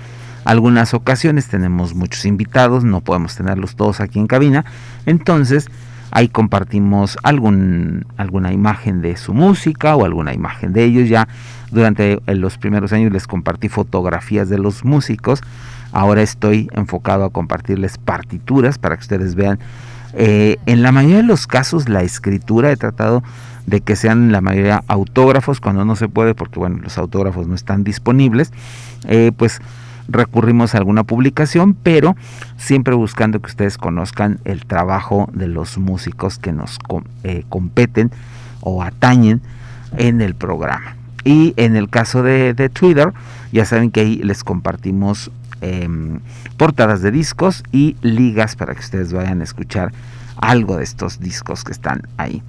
Algunas 0.44 0.94
ocasiones 0.94 1.48
tenemos 1.48 1.94
muchos 1.94 2.26
invitados, 2.26 2.84
no 2.84 3.02
podemos 3.02 3.36
tenerlos 3.36 3.76
todos 3.76 4.00
aquí 4.00 4.18
en 4.18 4.26
cabina, 4.26 4.66
entonces 5.06 5.70
ahí 6.10 6.30
compartimos 6.30 7.18
algún, 7.22 8.06
alguna 8.18 8.52
imagen 8.52 9.02
de 9.02 9.18
su 9.18 9.34
música 9.34 9.96
o 9.96 10.04
alguna 10.04 10.34
imagen 10.34 10.74
de 10.74 10.84
ellos. 10.84 11.10
Ya 11.10 11.28
durante 11.72 12.20
los 12.26 12.58
primeros 12.58 12.92
años 12.92 13.12
les 13.12 13.28
compartí 13.28 13.70
fotografías 13.70 14.50
de 14.50 14.58
los 14.58 14.84
músicos, 14.84 15.42
ahora 15.92 16.24
estoy 16.24 16.70
enfocado 16.74 17.24
a 17.24 17.30
compartirles 17.30 18.00
partituras 18.00 18.80
para 18.80 18.96
que 18.98 19.02
ustedes 19.02 19.36
vean 19.36 19.60
eh, 20.14 20.58
en 20.66 20.82
la 20.82 20.92
mayoría 20.92 21.18
de 21.18 21.24
los 21.24 21.48
casos 21.48 21.90
la 21.90 22.04
escritura 22.04 22.72
he 22.72 22.78
tratado 22.78 23.24
de 23.66 23.82
que 23.82 23.96
sean 23.96 24.32
la 24.32 24.42
mayoría 24.42 24.84
autógrafos 24.88 25.62
cuando 25.62 25.86
no 25.86 25.96
se 25.96 26.10
puede 26.10 26.36
porque 26.36 26.60
bueno 26.60 26.80
los 26.82 26.98
autógrafos 26.98 27.48
no 27.48 27.56
están 27.56 27.84
disponibles. 27.84 28.52
Eh, 29.08 29.32
pues 29.36 29.62
recurrimos 30.08 30.76
a 30.76 30.80
alguna 30.80 31.04
publicación 31.04 31.74
pero 31.74 32.16
siempre 32.58 32.96
buscando 32.96 33.40
que 33.40 33.48
ustedes 33.48 33.78
conozcan 33.78 34.40
el 34.46 34.66
trabajo 34.66 35.30
de 35.34 35.48
los 35.48 35.78
músicos 35.78 36.38
que 36.38 36.52
nos 36.52 36.80
eh, 37.24 37.44
competen 37.50 38.12
o 38.62 38.84
atañen 38.84 39.42
en 39.98 40.22
el 40.22 40.36
programa. 40.36 40.96
Y 41.24 41.54
en 41.58 41.76
el 41.76 41.90
caso 41.90 42.24
de, 42.24 42.54
de 42.54 42.70
Twitter 42.70 43.14
ya 43.52 43.66
saben 43.66 43.92
que 43.92 44.02
ahí 44.02 44.16
les 44.24 44.44
compartimos 44.44 45.32
Em, 45.62 46.20
portadas 46.58 47.04
de 47.04 47.12
discos 47.12 47.64
y 47.72 47.96
ligas 48.02 48.56
para 48.56 48.74
que 48.74 48.80
ustedes 48.80 49.14
vayan 49.14 49.42
a 49.42 49.44
escuchar 49.44 49.92
algo 50.38 50.78
de 50.78 50.84
estos 50.84 51.20
discos 51.20 51.64
que 51.64 51.72
están 51.72 52.02
ahí. 52.18 52.42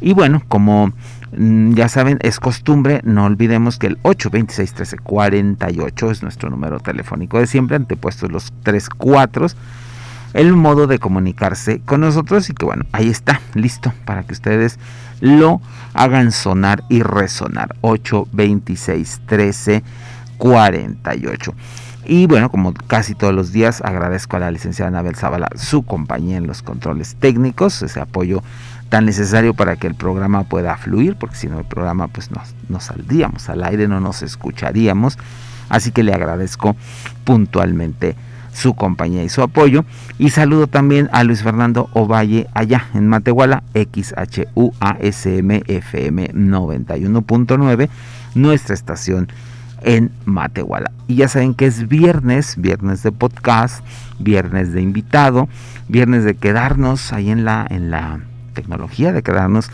Y 0.00 0.14
bueno, 0.14 0.42
como 0.48 0.94
mm, 1.36 1.74
ya 1.74 1.90
saben, 1.90 2.16
es 2.22 2.40
costumbre, 2.40 3.02
no 3.04 3.26
olvidemos 3.26 3.78
que 3.78 3.88
el 3.88 3.98
826 4.02 4.72
1348 4.72 6.10
es 6.10 6.22
nuestro 6.22 6.48
número 6.48 6.80
telefónico 6.80 7.38
de 7.38 7.46
siempre, 7.46 7.76
antepuestos 7.76 8.32
los 8.32 8.50
tres 8.62 8.88
cuatros, 8.88 9.58
el 10.32 10.54
modo 10.54 10.86
de 10.86 10.98
comunicarse 10.98 11.82
con 11.84 12.00
nosotros 12.00 12.48
y 12.48 12.54
que 12.54 12.64
bueno, 12.64 12.86
ahí 12.92 13.10
está, 13.10 13.42
listo 13.52 13.92
para 14.06 14.22
que 14.22 14.32
ustedes 14.32 14.78
lo 15.20 15.60
hagan 15.92 16.32
sonar 16.32 16.82
y 16.88 17.02
resonar. 17.02 17.76
826 17.82 19.20
1348. 19.28 21.54
Y 22.06 22.26
bueno, 22.26 22.50
como 22.50 22.74
casi 22.74 23.14
todos 23.14 23.34
los 23.34 23.52
días, 23.52 23.80
agradezco 23.82 24.36
a 24.36 24.40
la 24.40 24.50
licenciada 24.50 24.88
Anabel 24.88 25.16
Zavala 25.16 25.48
su 25.56 25.82
compañía 25.82 26.36
en 26.36 26.46
los 26.46 26.62
controles 26.62 27.16
técnicos, 27.16 27.80
ese 27.82 28.00
apoyo 28.00 28.42
tan 28.90 29.06
necesario 29.06 29.54
para 29.54 29.76
que 29.76 29.86
el 29.86 29.94
programa 29.94 30.44
pueda 30.44 30.76
fluir, 30.76 31.16
porque 31.16 31.36
si 31.36 31.48
no 31.48 31.58
el 31.58 31.64
programa 31.64 32.08
pues 32.08 32.30
no 32.68 32.80
saldríamos 32.80 33.48
al 33.48 33.64
aire, 33.64 33.88
no 33.88 34.00
nos 34.00 34.22
escucharíamos. 34.22 35.18
Así 35.68 35.90
que 35.92 36.02
le 36.02 36.12
agradezco 36.12 36.76
puntualmente 37.24 38.16
su 38.52 38.74
compañía 38.74 39.24
y 39.24 39.28
su 39.28 39.42
apoyo. 39.42 39.84
Y 40.18 40.30
saludo 40.30 40.66
también 40.66 41.10
a 41.12 41.24
Luis 41.24 41.42
Fernando 41.42 41.90
Ovalle 41.92 42.46
allá 42.54 42.86
en 42.94 43.08
Matehuala, 43.08 43.64
XHUASMFM 43.74 44.52
91.9, 46.32 47.88
nuestra 48.34 48.74
estación 48.74 49.28
en 49.84 50.10
Matehuala. 50.24 50.90
Y 51.06 51.16
ya 51.16 51.28
saben 51.28 51.54
que 51.54 51.66
es 51.66 51.88
viernes, 51.88 52.56
viernes 52.56 53.02
de 53.02 53.12
podcast, 53.12 53.84
viernes 54.18 54.72
de 54.72 54.82
invitado, 54.82 55.48
viernes 55.88 56.24
de 56.24 56.34
quedarnos 56.34 57.12
ahí 57.12 57.30
en 57.30 57.44
la, 57.44 57.66
en 57.68 57.90
la 57.90 58.20
tecnología, 58.54 59.12
de 59.12 59.22
quedarnos 59.22 59.70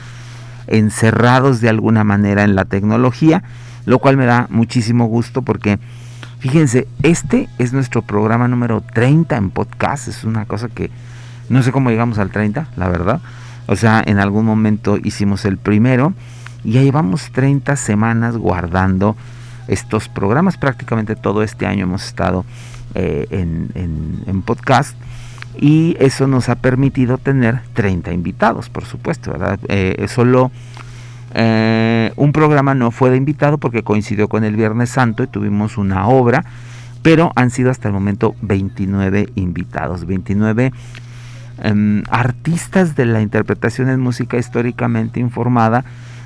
encerrados 0.66 1.60
de 1.60 1.68
alguna 1.68 2.04
manera 2.04 2.44
en 2.44 2.54
la 2.54 2.64
tecnología, 2.64 3.42
lo 3.86 3.98
cual 3.98 4.16
me 4.16 4.26
da 4.26 4.46
muchísimo 4.50 5.06
gusto 5.06 5.42
porque 5.42 5.78
fíjense, 6.38 6.86
este 7.02 7.48
es 7.58 7.72
nuestro 7.72 8.02
programa 8.02 8.48
número 8.48 8.80
30 8.80 9.36
en 9.36 9.50
podcast, 9.50 10.08
es 10.08 10.24
una 10.24 10.44
cosa 10.44 10.68
que 10.68 10.90
no 11.48 11.62
sé 11.62 11.72
cómo 11.72 11.90
llegamos 11.90 12.18
al 12.18 12.30
30, 12.30 12.68
la 12.76 12.88
verdad. 12.88 13.20
O 13.66 13.76
sea, 13.76 14.02
en 14.04 14.18
algún 14.18 14.44
momento 14.44 14.96
hicimos 15.02 15.44
el 15.44 15.56
primero 15.56 16.14
y 16.64 16.72
ya 16.72 16.82
llevamos 16.82 17.30
30 17.32 17.76
semanas 17.76 18.36
guardando 18.36 19.16
estos 19.70 20.08
programas. 20.08 20.56
Prácticamente 20.56 21.16
todo 21.16 21.42
este 21.42 21.66
año 21.66 21.84
hemos 21.84 22.04
estado 22.04 22.44
eh, 22.94 23.26
en, 23.30 24.42
podcast 24.42 24.96
y 25.58 25.96
eso 26.00 26.26
nos 26.26 26.48
ha 26.48 26.56
permitido 26.56 27.18
tener 27.18 27.60
30 27.74 28.12
invitados, 28.12 28.68
por 28.68 28.84
supuesto, 28.84 29.32
¿verdad? 29.32 29.58
Eh, 29.68 30.06
solo 30.08 30.50
eh, 31.32 32.12
un 32.16 32.32
programa 32.32 32.74
no 32.74 32.90
fue 32.90 33.10
de 33.10 33.16
invitado 33.16 33.58
porque 33.58 33.84
coincidió 33.84 34.28
con 34.28 34.44
el 34.44 34.56
Viernes 34.56 34.90
Santo 34.90 35.22
y 35.22 35.28
tuvimos 35.28 35.78
una 35.78 36.08
obra, 36.08 36.44
pero 37.02 37.32
han 37.36 37.50
sido 37.50 37.70
hasta 37.70 37.88
el 37.88 37.94
momento 37.94 38.34
29 38.42 39.28
invitados, 39.36 40.06
29 40.06 40.72
em, 41.62 42.02
artistas 42.10 42.96
de 42.96 43.06
la 43.06 43.22
interpretación 43.22 43.88
en 43.90 44.00
música 44.00 44.38
históricamente 44.38 45.20
informada, 45.20 45.84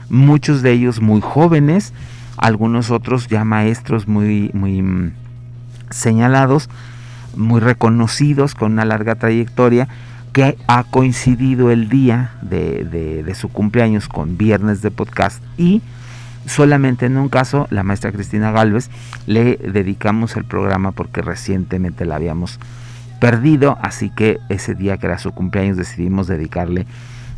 muchos 0.08 0.62
de 0.62 0.72
ellos 0.72 1.00
muy 1.00 1.20
jóvenes, 1.20 1.92
algunos 2.36 2.90
otros 2.90 3.28
ya 3.28 3.44
maestros 3.44 4.08
muy, 4.08 4.50
muy 4.54 4.82
mm, 4.82 5.12
señalados, 5.90 6.68
muy 7.36 7.60
reconocidos, 7.60 8.54
con 8.54 8.72
una 8.72 8.84
larga 8.84 9.14
trayectoria, 9.14 9.88
que 10.32 10.58
ha 10.66 10.82
coincidido 10.82 11.70
el 11.70 11.88
día 11.88 12.32
de, 12.42 13.32
su 13.36 13.48
cumpleaños 13.48 14.08
con 14.08 14.36
viernes 14.36 14.82
de 14.82 14.90
podcast 14.90 15.40
y 15.56 15.80
solamente 16.44 17.06
en 17.06 17.16
un 17.16 17.28
caso, 17.28 17.68
la 17.70 17.84
maestra 17.84 18.10
Cristina 18.10 18.50
Galvez, 18.50 18.90
le 19.26 19.56
dedicamos 19.56 20.36
el 20.36 20.44
programa 20.44 20.90
porque 20.90 21.22
recientemente 21.22 22.04
la 22.04 22.16
habíamos 22.16 22.58
perdido, 23.20 23.78
así 23.80 24.10
que 24.10 24.38
ese 24.48 24.74
día 24.74 24.98
que 24.98 25.06
era 25.06 25.18
su 25.18 25.30
cumpleaños 25.30 25.76
decidimos 25.76 26.26
dedicarle 26.26 26.86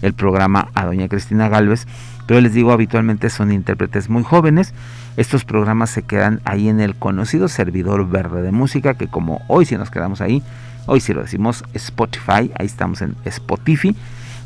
el 0.02 0.14
programa 0.14 0.68
a 0.74 0.84
doña 0.84 1.08
Cristina 1.08 1.48
Galvez, 1.48 1.86
pero 2.26 2.40
les 2.40 2.52
digo, 2.52 2.72
habitualmente 2.72 3.30
son 3.30 3.52
intérpretes 3.52 4.08
muy 4.08 4.22
jóvenes, 4.22 4.74
estos 5.16 5.44
programas 5.44 5.90
se 5.90 6.02
quedan 6.02 6.40
ahí 6.44 6.68
en 6.68 6.80
el 6.80 6.94
conocido 6.96 7.48
servidor 7.48 8.08
verde 8.08 8.42
de 8.42 8.52
música, 8.52 8.94
que 8.94 9.08
como 9.08 9.42
hoy 9.48 9.64
si 9.64 9.76
nos 9.76 9.90
quedamos 9.90 10.20
ahí, 10.20 10.42
hoy 10.86 11.00
si 11.00 11.12
lo 11.12 11.22
decimos 11.22 11.64
Spotify, 11.74 12.50
ahí 12.58 12.66
estamos 12.66 13.00
en 13.02 13.14
Spotify, 13.24 13.94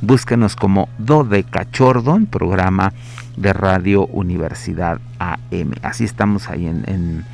búsquenos 0.03 0.57
como 0.57 0.89
Do 0.99 1.25
de 1.25 1.45
Cachordo, 1.45 2.19
programa 2.31 2.93
de 3.37 3.53
Radio 3.53 4.07
Universidad 4.07 5.01
AM, 5.19 5.73
así 5.83 6.05
estamos 6.05 6.49
ahí 6.49 6.67
en 6.67 7.25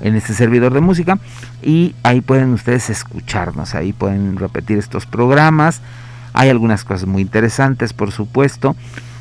en 0.00 0.14
este 0.14 0.34
servidor 0.34 0.72
de 0.72 0.80
música. 0.80 1.18
Y 1.62 1.94
ahí 2.02 2.20
pueden 2.20 2.52
ustedes 2.52 2.90
escucharnos, 2.90 3.74
ahí 3.74 3.92
pueden 3.92 4.36
repetir 4.36 4.78
estos 4.78 5.06
programas. 5.06 5.80
Hay 6.32 6.48
algunas 6.48 6.84
cosas 6.84 7.06
muy 7.06 7.22
interesantes, 7.22 7.92
por 7.92 8.12
supuesto. 8.12 8.76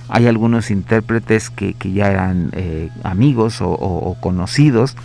Hay 0.10 0.28
algunos 0.28 0.72
intérpretes 0.72 1.50
que, 1.50 1.76
ya 1.94 2.10
eran 2.10 2.50
eh, 2.54 2.90
amigos 3.04 3.58
o, 3.62 4.16
conocidos 4.22 4.96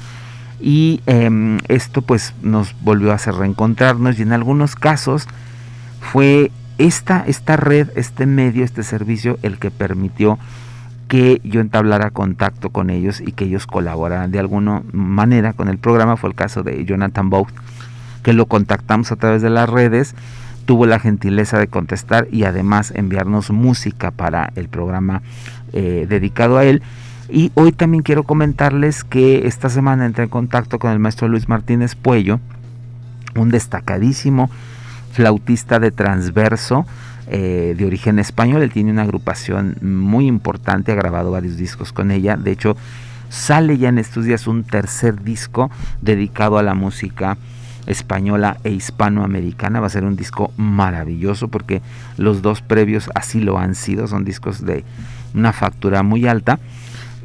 y 0.60 1.00
em, 1.06 1.58
esto 1.66 2.02
pues 2.02 2.34
nos 2.40 2.76
volvió 2.82 3.10
a 3.10 3.16
hacer 3.16 3.34
reencontrarnos 3.34 4.18
y 4.20 4.22
en 4.22 4.32
algunos 4.32 4.76
casos 4.76 5.26
fue 6.00 6.52
esta, 6.78 7.24
esta 7.26 7.56
red, 7.56 7.88
este 7.96 8.26
medio, 8.26 8.64
este 8.64 8.84
servicio 8.84 9.38
el 9.42 9.58
que 9.58 9.72
permitió 9.72 10.38
que 11.08 11.40
yo 11.44 11.60
entablara 11.60 12.10
contacto 12.10 12.70
con 12.70 12.88
ellos 12.88 13.20
y 13.20 13.32
que 13.32 13.44
ellos 13.44 13.66
colaboraran 13.66 14.30
de 14.30 14.38
alguna 14.38 14.82
manera 14.92 15.52
con 15.52 15.68
el 15.68 15.78
programa. 15.78 16.16
Fue 16.16 16.30
el 16.30 16.34
caso 16.34 16.62
de 16.62 16.84
Jonathan 16.84 17.28
Bout, 17.28 17.50
que 18.22 18.32
lo 18.32 18.46
contactamos 18.46 19.12
a 19.12 19.16
través 19.16 19.42
de 19.42 19.50
las 19.50 19.68
redes, 19.68 20.14
tuvo 20.64 20.86
la 20.86 20.98
gentileza 20.98 21.58
de 21.58 21.68
contestar 21.68 22.28
y 22.30 22.44
además 22.44 22.92
enviarnos 22.94 23.50
música 23.50 24.10
para 24.10 24.52
el 24.56 24.68
programa 24.68 25.22
eh, 25.72 26.06
dedicado 26.08 26.58
a 26.58 26.64
él. 26.64 26.82
Y 27.28 27.50
hoy 27.54 27.72
también 27.72 28.02
quiero 28.02 28.24
comentarles 28.24 29.04
que 29.04 29.46
esta 29.46 29.68
semana 29.70 30.06
entré 30.06 30.24
en 30.24 30.30
contacto 30.30 30.78
con 30.78 30.92
el 30.92 30.98
maestro 30.98 31.28
Luis 31.28 31.48
Martínez 31.48 31.94
Puello, 31.94 32.40
un 33.34 33.50
destacadísimo 33.50 34.50
flautista 35.12 35.78
de 35.78 35.90
transverso, 35.90 36.84
eh, 37.28 37.74
de 37.76 37.86
origen 37.86 38.18
español. 38.18 38.62
Él 38.62 38.72
tiene 38.72 38.90
una 38.90 39.02
agrupación 39.02 39.76
muy 39.80 40.26
importante, 40.26 40.92
ha 40.92 40.96
grabado 40.96 41.30
varios 41.30 41.56
discos 41.56 41.92
con 41.92 42.10
ella. 42.10 42.36
De 42.36 42.50
hecho, 42.50 42.76
sale 43.30 43.78
ya 43.78 43.88
en 43.88 43.98
estos 43.98 44.24
días 44.24 44.46
un 44.46 44.64
tercer 44.64 45.22
disco 45.22 45.70
dedicado 46.02 46.58
a 46.58 46.62
la 46.62 46.74
música 46.74 47.38
española 47.86 48.58
e 48.64 48.70
hispanoamericana. 48.70 49.80
Va 49.80 49.86
a 49.86 49.90
ser 49.90 50.04
un 50.04 50.16
disco 50.16 50.52
maravilloso 50.56 51.48
porque 51.48 51.82
los 52.16 52.42
dos 52.42 52.62
previos 52.62 53.10
así 53.14 53.40
lo 53.40 53.58
han 53.58 53.74
sido. 53.74 54.06
Son 54.06 54.24
discos 54.24 54.64
de 54.64 54.84
una 55.34 55.52
factura 55.52 56.02
muy 56.02 56.26
alta. 56.26 56.58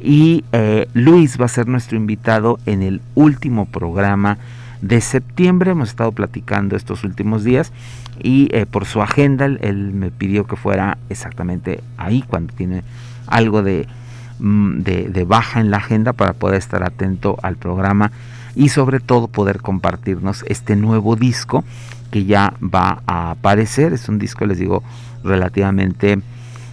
Y 0.00 0.44
eh, 0.52 0.88
Luis 0.94 1.40
va 1.40 1.46
a 1.46 1.48
ser 1.48 1.66
nuestro 1.66 1.96
invitado 1.96 2.58
en 2.66 2.82
el 2.82 3.00
último 3.14 3.66
programa 3.66 4.38
de 4.80 5.00
septiembre. 5.00 5.72
Hemos 5.72 5.90
estado 5.90 6.12
platicando 6.12 6.76
estos 6.76 7.04
últimos 7.04 7.44
días 7.44 7.72
y 8.20 8.48
eh, 8.52 8.66
por 8.66 8.84
su 8.84 9.02
agenda 9.02 9.46
él, 9.46 9.92
me 9.92 10.10
pidió 10.10 10.46
que 10.46 10.56
fuera 10.56 10.98
exactamente 11.08 11.82
ahí 11.96 12.22
cuando 12.26 12.52
tiene 12.54 12.82
algo 13.26 13.62
mm, 13.62 14.78
de, 14.78 15.08
de, 15.08 15.24
baja 15.24 15.60
en 15.60 15.70
la 15.70 15.78
agenda 15.78 16.12
para 16.12 16.32
poder 16.32 16.58
estar 16.58 16.82
atento 16.82 17.36
al 17.42 17.56
programa 17.56 18.10
y 18.58 18.70
sobre 18.70 18.98
todo 18.98 19.28
poder 19.28 19.62
compartirnos 19.62 20.44
este 20.48 20.74
nuevo 20.74 21.14
disco 21.14 21.64
que 22.10 22.24
ya 22.24 22.54
va 22.60 23.02
a 23.06 23.30
aparecer. 23.30 23.92
Es 23.92 24.08
un 24.08 24.18
disco, 24.18 24.46
les 24.46 24.58
digo, 24.58 24.82
relativamente 25.22 26.18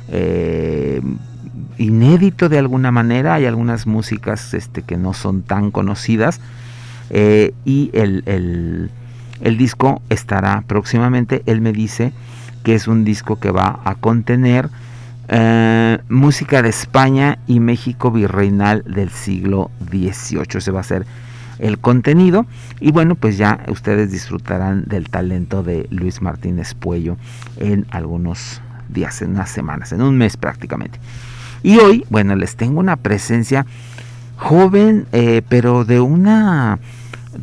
eh, 0.10 1.00
inédito 1.78 2.50
de 2.50 2.58
alguna 2.58 2.92
manera. 2.92 3.36
Hay 3.36 3.46
algunas 3.46 3.86
músicas 3.86 4.56
este, 4.56 4.82
que 4.82 4.98
no 4.98 5.14
son 5.14 5.44
tan 5.44 5.70
conocidas. 5.70 6.42
Eh, 7.12 7.54
y 7.66 7.92
el, 7.94 8.90
el 9.42 9.58
disco 9.58 10.02
estará 10.10 10.64
próximamente. 10.66 11.44
Él 11.46 11.62
me 11.62 11.72
dice 11.72 12.14
que 12.64 12.74
es 12.74 12.88
un 12.88 13.06
disco 13.06 13.40
que 13.40 13.52
va 13.52 13.80
a 13.86 13.94
contener 13.94 14.70
eh, 15.28 16.00
música 16.10 16.62
de 16.64 16.70
España 16.70 17.38
y 17.46 17.60
México 17.60 18.12
virreinal 18.12 18.84
del 18.88 19.12
siglo 19.12 19.70
XVIII. 19.88 20.58
Ese 20.58 20.72
va 20.72 20.80
a 20.80 20.84
ser 20.84 21.06
el 21.60 21.80
contenido. 21.80 22.46
Y 22.80 22.92
bueno, 22.92 23.16
pues 23.16 23.38
ya 23.38 23.60
ustedes 23.68 24.12
disfrutarán 24.12 24.84
del 24.86 25.10
talento 25.10 25.64
de 25.64 25.88
Luis 25.90 26.22
Martínez 26.22 26.74
Puello 26.74 27.18
en 27.58 27.86
algunos 27.92 28.62
días, 28.90 29.22
en 29.22 29.32
unas 29.32 29.50
semanas, 29.50 29.92
en 29.92 30.02
un 30.02 30.18
mes 30.18 30.38
prácticamente. 30.38 31.00
Y 31.64 31.78
hoy, 31.80 32.06
bueno, 32.10 32.36
les 32.36 32.56
tengo 32.56 32.80
una 32.80 32.96
presencia 32.96 33.66
joven, 34.38 35.08
eh, 35.12 35.42
pero 35.48 35.86
de 35.86 36.00
una 36.00 36.80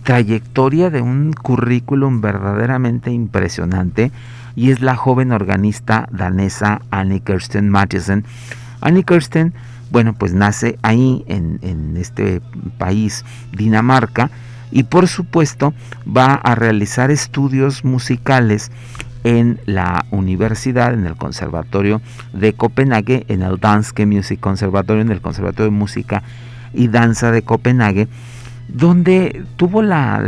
trayectoria 0.05 0.91
de 0.91 1.03
un 1.03 1.33
currículum 1.33 2.21
verdaderamente 2.21 3.11
impresionante 3.11 4.11
y 4.55 4.71
es 4.71 4.81
la 4.81 4.97
joven 4.97 5.33
organista 5.33 6.09
danesa 6.11 6.83
Annie 6.91 7.21
Kirsten 7.21 7.69
Mathisen. 7.69 8.25
Annie 8.81 9.05
Kirsten, 9.05 9.55
bueno, 9.93 10.15
pues 10.15 10.33
nace 10.33 10.79
ahí 10.83 11.23
en, 11.29 11.97
este 11.99 12.41
país, 12.79 13.25
Dinamarca, 13.53 14.31
y 14.71 14.85
por 14.85 15.07
supuesto 15.07 15.75
va 16.05 16.33
a 16.33 16.55
realizar 16.55 17.11
estudios 17.11 17.85
musicales 17.85 18.73
en 19.23 19.61
la 19.67 20.07
universidad, 20.11 20.95
en 20.95 21.07
el 21.07 21.17
Conservatorio 21.17 22.01
de 22.33 22.55
Copenhague, 22.55 23.27
en 23.29 23.43
el 23.43 23.61
Danske 23.61 24.07
Music 24.07 24.41
Conservatorio, 24.41 25.03
en 25.03 25.13
el 25.13 25.21
Conservatorio 25.21 25.71
de 25.71 25.77
Música 25.77 26.23
y 26.73 26.89
Danza 26.89 27.31
de 27.31 27.43
Copenhague, 27.43 28.09
donde 28.69 29.45
tuvo 29.57 29.83
la, 29.83 30.21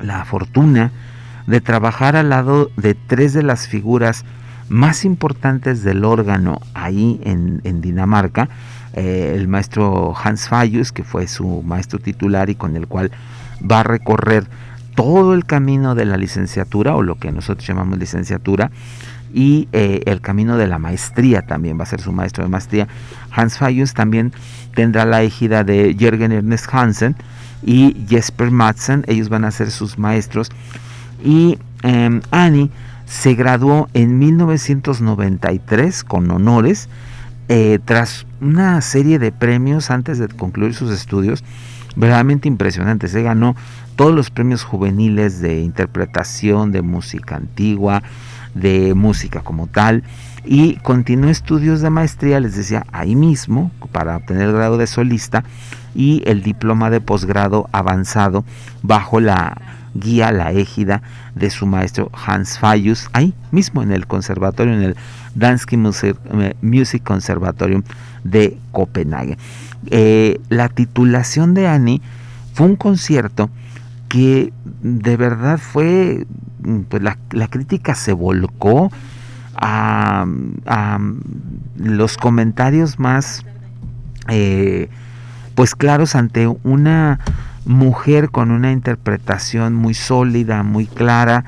la, 0.00 0.24
fortuna 0.24 0.90
de 1.46 1.60
trabajar 1.60 2.16
al 2.16 2.30
lado 2.30 2.70
de 2.78 2.94
tres 2.94 3.34
de 3.34 3.42
las 3.42 3.68
figuras 3.68 4.24
más 4.68 5.04
importantes 5.04 5.82
del 5.82 6.04
órgano 6.04 6.60
ahí 6.74 7.20
en, 7.24 7.80
Dinamarca, 7.80 8.48
eh, 8.94 9.34
el 9.36 9.48
maestro 9.48 10.14
Hans 10.16 10.48
Fayus, 10.48 10.92
que 10.92 11.04
fue 11.04 11.26
su 11.26 11.62
maestro 11.62 11.98
titular 11.98 12.50
y 12.50 12.54
con 12.54 12.76
el 12.76 12.86
cual 12.86 13.10
va 13.68 13.80
a 13.80 13.82
recorrer 13.84 14.46
todo 14.94 15.34
el 15.34 15.44
camino 15.46 15.94
de 15.94 16.04
la 16.04 16.16
licenciatura 16.16 16.94
o 16.94 17.02
lo 17.02 17.16
que 17.16 17.32
nosotros 17.32 17.66
llamamos 17.66 17.98
licenciatura 17.98 18.70
y 19.32 19.68
eh, 19.72 20.02
el 20.06 20.20
camino 20.20 20.56
de 20.56 20.66
la 20.66 20.78
maestría 20.78 21.42
también 21.42 21.78
va 21.78 21.84
a 21.84 21.86
ser 21.86 22.00
su 22.00 22.12
maestro 22.12 22.44
de 22.44 22.50
maestría. 22.50 22.88
Hans 23.30 23.58
Fayus 23.58 23.94
también 23.94 24.32
tendrá 24.74 25.04
la 25.04 25.22
égida 25.22 25.64
de 25.64 25.96
Jürgen 25.98 26.32
Ernest 26.32 26.66
Hansen 26.72 27.16
y 27.64 27.96
Jesper 28.08 28.50
Madsen, 28.50 29.04
ellos 29.06 29.28
van 29.28 29.44
a 29.44 29.50
ser 29.50 29.70
sus 29.70 29.98
maestros. 29.98 30.50
Y 31.24 31.58
em, 31.82 32.20
Annie 32.30 32.70
se 33.12 33.34
graduó 33.34 33.90
en 33.92 34.18
1993 34.18 36.02
con 36.02 36.30
honores, 36.30 36.88
eh, 37.48 37.78
tras 37.84 38.26
una 38.40 38.80
serie 38.80 39.18
de 39.18 39.32
premios 39.32 39.90
antes 39.90 40.18
de 40.18 40.28
concluir 40.28 40.72
sus 40.72 40.90
estudios, 40.90 41.44
verdaderamente 41.94 42.48
impresionantes. 42.48 43.10
Se 43.10 43.22
ganó 43.22 43.54
todos 43.96 44.14
los 44.14 44.30
premios 44.30 44.64
juveniles 44.64 45.40
de 45.40 45.60
interpretación 45.60 46.72
de 46.72 46.80
música 46.80 47.36
antigua, 47.36 48.02
de 48.54 48.94
música 48.94 49.40
como 49.40 49.66
tal 49.66 50.04
y 50.46 50.76
continuó 50.76 51.28
estudios 51.28 51.82
de 51.82 51.90
maestría, 51.90 52.40
les 52.40 52.56
decía, 52.56 52.86
ahí 52.92 53.14
mismo 53.14 53.70
para 53.92 54.16
obtener 54.16 54.48
el 54.48 54.54
grado 54.54 54.78
de 54.78 54.86
solista 54.86 55.44
y 55.94 56.22
el 56.24 56.42
diploma 56.42 56.88
de 56.88 57.02
posgrado 57.02 57.68
avanzado 57.72 58.44
bajo 58.82 59.20
la 59.20 59.81
guía, 59.94 60.32
la 60.32 60.52
égida 60.52 61.02
de 61.34 61.50
su 61.50 61.66
maestro 61.66 62.10
Hans 62.26 62.58
Fayus, 62.58 63.08
ahí 63.12 63.34
mismo 63.50 63.82
en 63.82 63.92
el 63.92 64.06
conservatorio, 64.06 64.74
en 64.74 64.82
el 64.82 64.96
Danske 65.34 65.76
Music 65.76 67.02
Conservatorium 67.02 67.82
de 68.24 68.58
Copenhague. 68.72 69.38
Eh, 69.90 70.40
la 70.48 70.68
titulación 70.68 71.54
de 71.54 71.66
Annie 71.66 72.00
fue 72.54 72.66
un 72.66 72.76
concierto 72.76 73.50
que 74.08 74.52
de 74.82 75.16
verdad 75.16 75.58
fue, 75.58 76.26
pues 76.88 77.02
la, 77.02 77.48
crítica 77.48 77.94
se 77.94 78.12
volcó 78.12 78.92
a, 79.56 80.26
los 81.76 82.16
comentarios 82.16 82.98
más 82.98 83.44
eh, 84.28 84.88
pues 85.54 85.74
claros 85.74 86.14
ante 86.14 86.46
una 86.46 87.20
mujer 87.64 88.30
con 88.30 88.50
una 88.50 88.72
interpretación 88.72 89.74
muy 89.74 89.94
sólida, 89.94 90.62
muy 90.62 90.86
clara, 90.86 91.44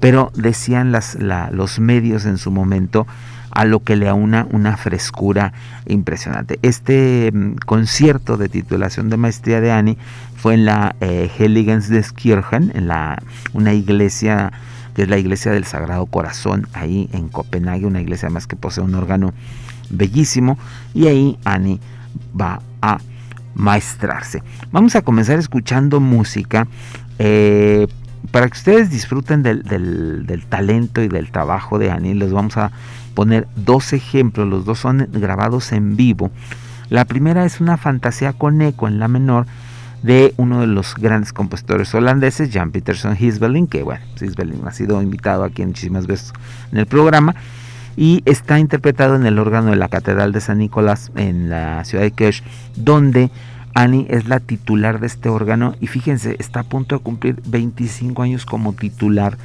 pero 0.00 0.30
decían 0.34 0.92
las, 0.92 1.16
los 1.52 1.78
medios 1.78 2.24
en 2.24 2.38
su 2.38 2.50
momento 2.50 3.06
a 3.50 3.64
lo 3.64 3.80
que 3.80 3.96
le 3.96 4.08
aúna 4.08 4.46
una 4.50 4.76
frescura 4.76 5.52
impresionante. 5.86 6.58
Este 6.62 7.30
mm, 7.32 7.56
concierto 7.66 8.36
de 8.36 8.48
titulación 8.48 9.10
de 9.10 9.16
maestría 9.16 9.60
de 9.60 9.72
Annie 9.72 9.98
fue 10.36 10.54
en 10.54 10.64
la 10.64 10.94
eh, 11.00 11.30
Heiligenskirchen, 11.38 12.72
en 12.74 12.88
la, 12.88 13.20
una 13.52 13.72
iglesia 13.72 14.52
que 14.94 15.02
es 15.02 15.08
la 15.08 15.18
iglesia 15.18 15.52
del 15.52 15.64
Sagrado 15.64 16.06
Corazón, 16.06 16.66
ahí 16.72 17.08
en 17.12 17.28
Copenhague, 17.28 17.86
una 17.86 18.00
iglesia 18.00 18.30
más 18.30 18.48
que 18.48 18.56
posee 18.56 18.82
un 18.82 18.96
órgano 18.96 19.32
bellísimo, 19.90 20.58
y 20.92 21.06
ahí 21.06 21.38
Annie 21.44 21.78
va 22.38 22.62
a 22.82 22.98
maestrarse. 23.58 24.42
Vamos 24.72 24.96
a 24.96 25.02
comenzar 25.02 25.38
escuchando 25.38 26.00
música. 26.00 26.66
Eh, 27.18 27.86
para 28.30 28.46
que 28.48 28.56
ustedes 28.56 28.90
disfruten 28.90 29.42
del, 29.42 29.62
del, 29.62 30.46
talento 30.48 31.02
y 31.02 31.08
del 31.08 31.30
trabajo 31.30 31.78
de 31.78 31.90
Annie, 31.90 32.14
les 32.14 32.32
vamos 32.32 32.56
a 32.56 32.70
poner 33.14 33.46
dos 33.56 33.92
ejemplos, 33.92 34.48
los 34.48 34.64
dos 34.64 34.78
son 34.78 35.08
grabados 35.12 35.72
en 35.72 35.96
vivo. 35.96 36.30
La 36.88 37.04
primera 37.04 37.44
es 37.44 37.60
una 37.60 37.76
fantasía 37.76 38.32
con 38.32 38.62
eco 38.62 38.88
en 38.88 38.98
la 38.98 39.08
menor 39.08 39.46
de 40.02 40.34
uno 40.36 40.60
de 40.60 40.66
los 40.66 40.94
grandes 40.94 41.32
compositores 41.32 41.94
holandeses, 41.94 42.50
Jan 42.52 42.70
Peterson 42.70 43.16
Hisbelin, 43.18 43.66
que 43.66 43.82
bueno, 43.82 44.04
Hisbelin 44.20 44.60
ha 44.66 44.72
sido 44.72 45.02
invitado 45.02 45.44
aquí 45.44 45.64
muchísimas 45.64 46.06
veces 46.06 46.32
en 46.70 46.78
el 46.78 46.86
programa, 46.86 47.34
y 47.98 48.22
está 48.26 48.60
interpretado 48.60 49.16
en 49.16 49.26
el 49.26 49.40
órgano 49.40 49.70
de 49.70 49.76
la 49.76 49.88
Catedral 49.88 50.30
de 50.30 50.40
San 50.40 50.58
Nicolás 50.58 51.10
en 51.16 51.50
la 51.50 51.84
ciudad 51.84 52.04
de 52.04 52.12
Kirch, 52.12 52.44
donde 52.76 53.28
Annie 53.74 54.06
es 54.08 54.28
la 54.28 54.38
titular 54.38 55.00
de 55.00 55.08
este 55.08 55.28
órgano. 55.28 55.74
Y 55.80 55.88
fíjense, 55.88 56.36
está 56.38 56.60
a 56.60 56.62
punto 56.62 56.96
de 56.96 57.02
cumplir 57.02 57.42
25 57.48 58.22
años 58.22 58.46
como 58.46 58.72
titular 58.72 59.36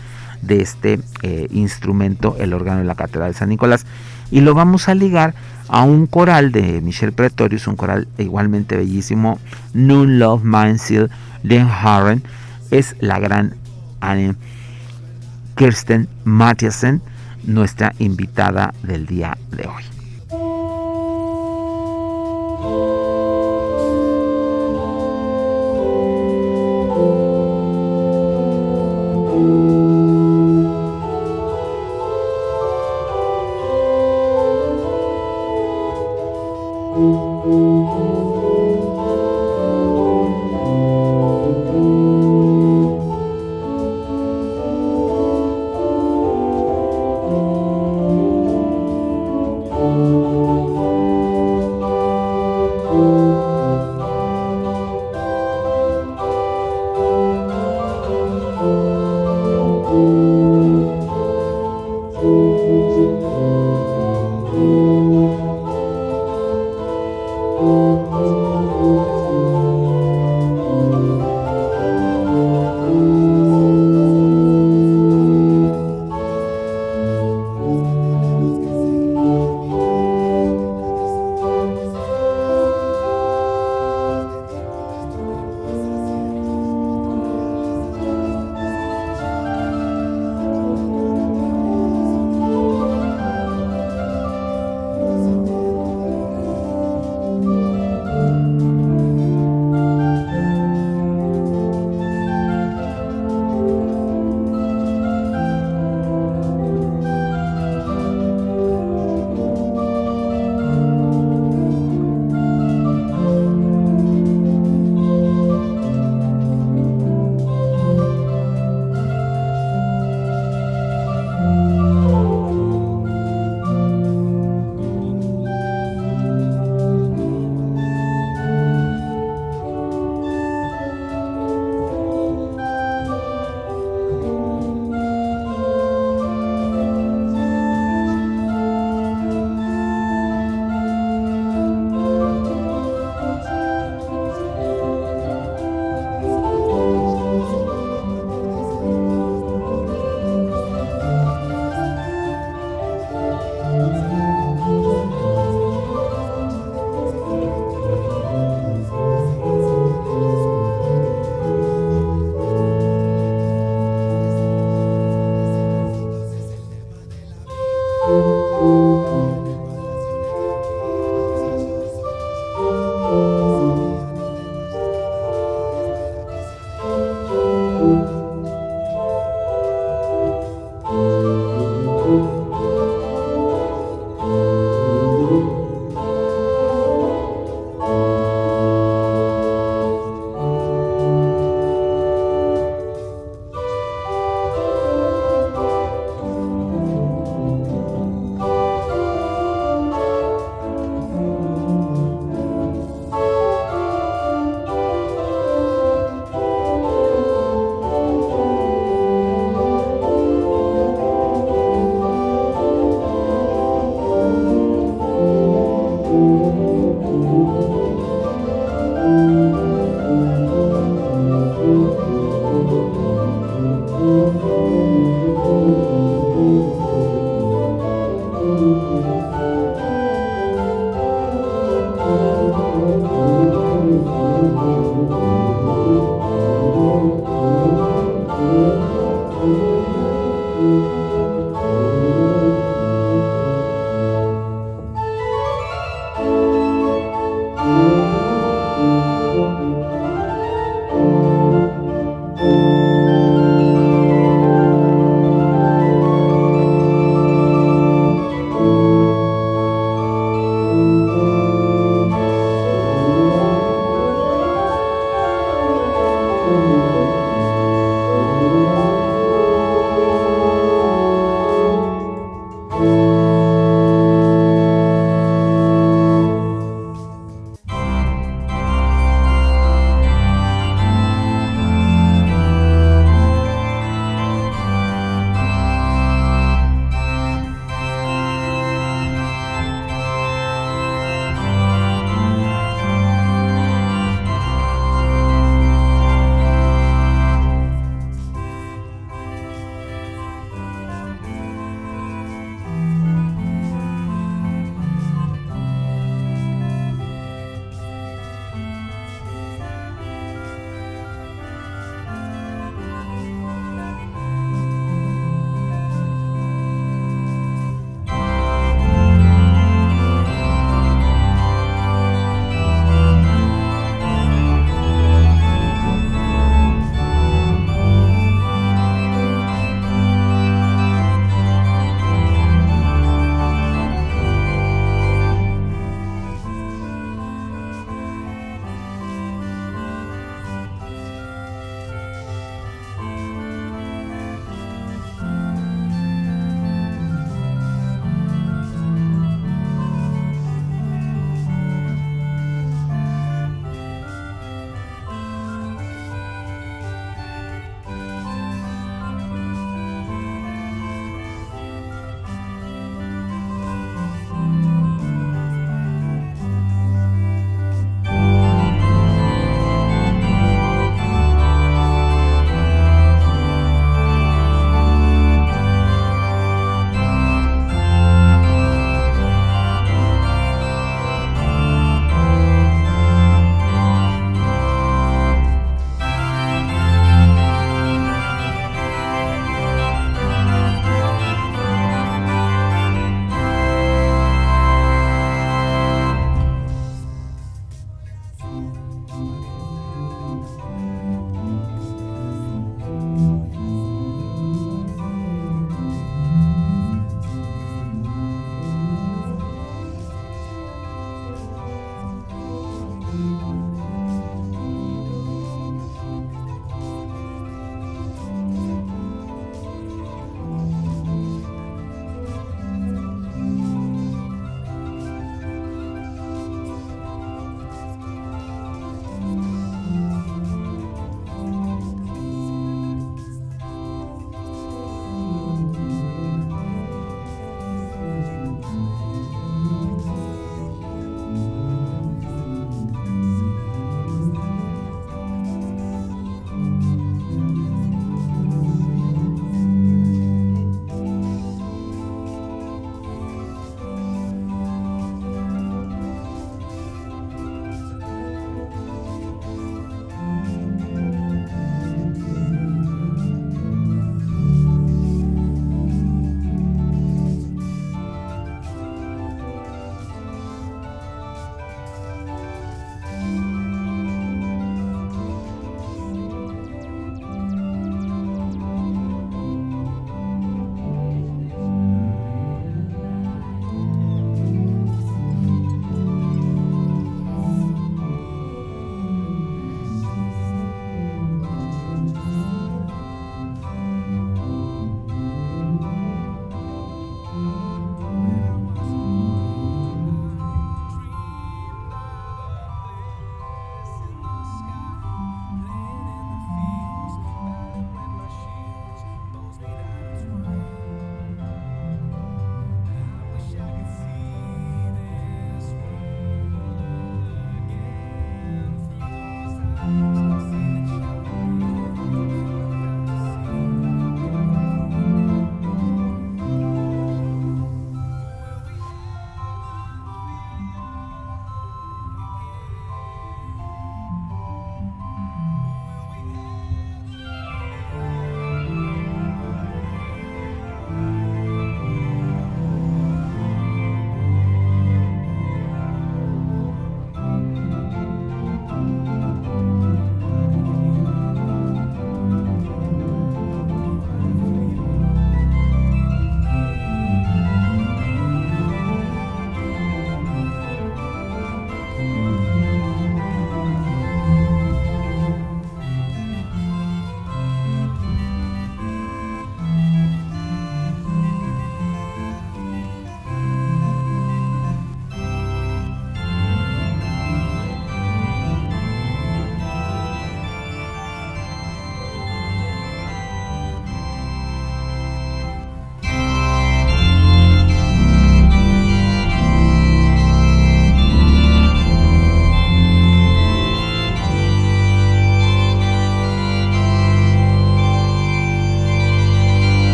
de 0.43 0.61
este 0.61 0.99
eh, 1.23 1.47
instrumento, 1.49 2.35
el 2.37 2.53
órgano 2.53 2.77
de 2.77 2.85
la 2.85 2.93
Catedral 2.93 3.31
de 3.31 3.39
San 3.39 3.49
Nicolás. 3.49 3.87
Y 4.29 4.41
lo 4.41 4.53
vamos 4.53 4.87
a 4.87 4.93
ligar 4.93 5.33
a 5.67 5.81
un 5.81 6.05
coral 6.05 6.51
de 6.51 6.79
Michel 6.81 7.11
Pretorius, 7.11 7.65
un 7.65 7.75
coral 7.75 8.07
igualmente 8.19 8.77
bellísimo, 8.77 9.39
Nun 9.73 10.19
Love 10.19 10.43
Mindsil 10.43 11.09
Den 11.41 11.67
Harren, 11.67 12.21
es 12.69 12.95
la 12.99 13.17
gran 13.17 13.55
Anne 13.99 14.35
Kirsten 15.55 16.07
Mathiasen, 16.23 17.01
nuestra 17.45 17.93
invitada 17.99 18.73
del 18.83 19.05
día 19.05 19.37
de 19.51 19.67
hoy. 19.67 19.92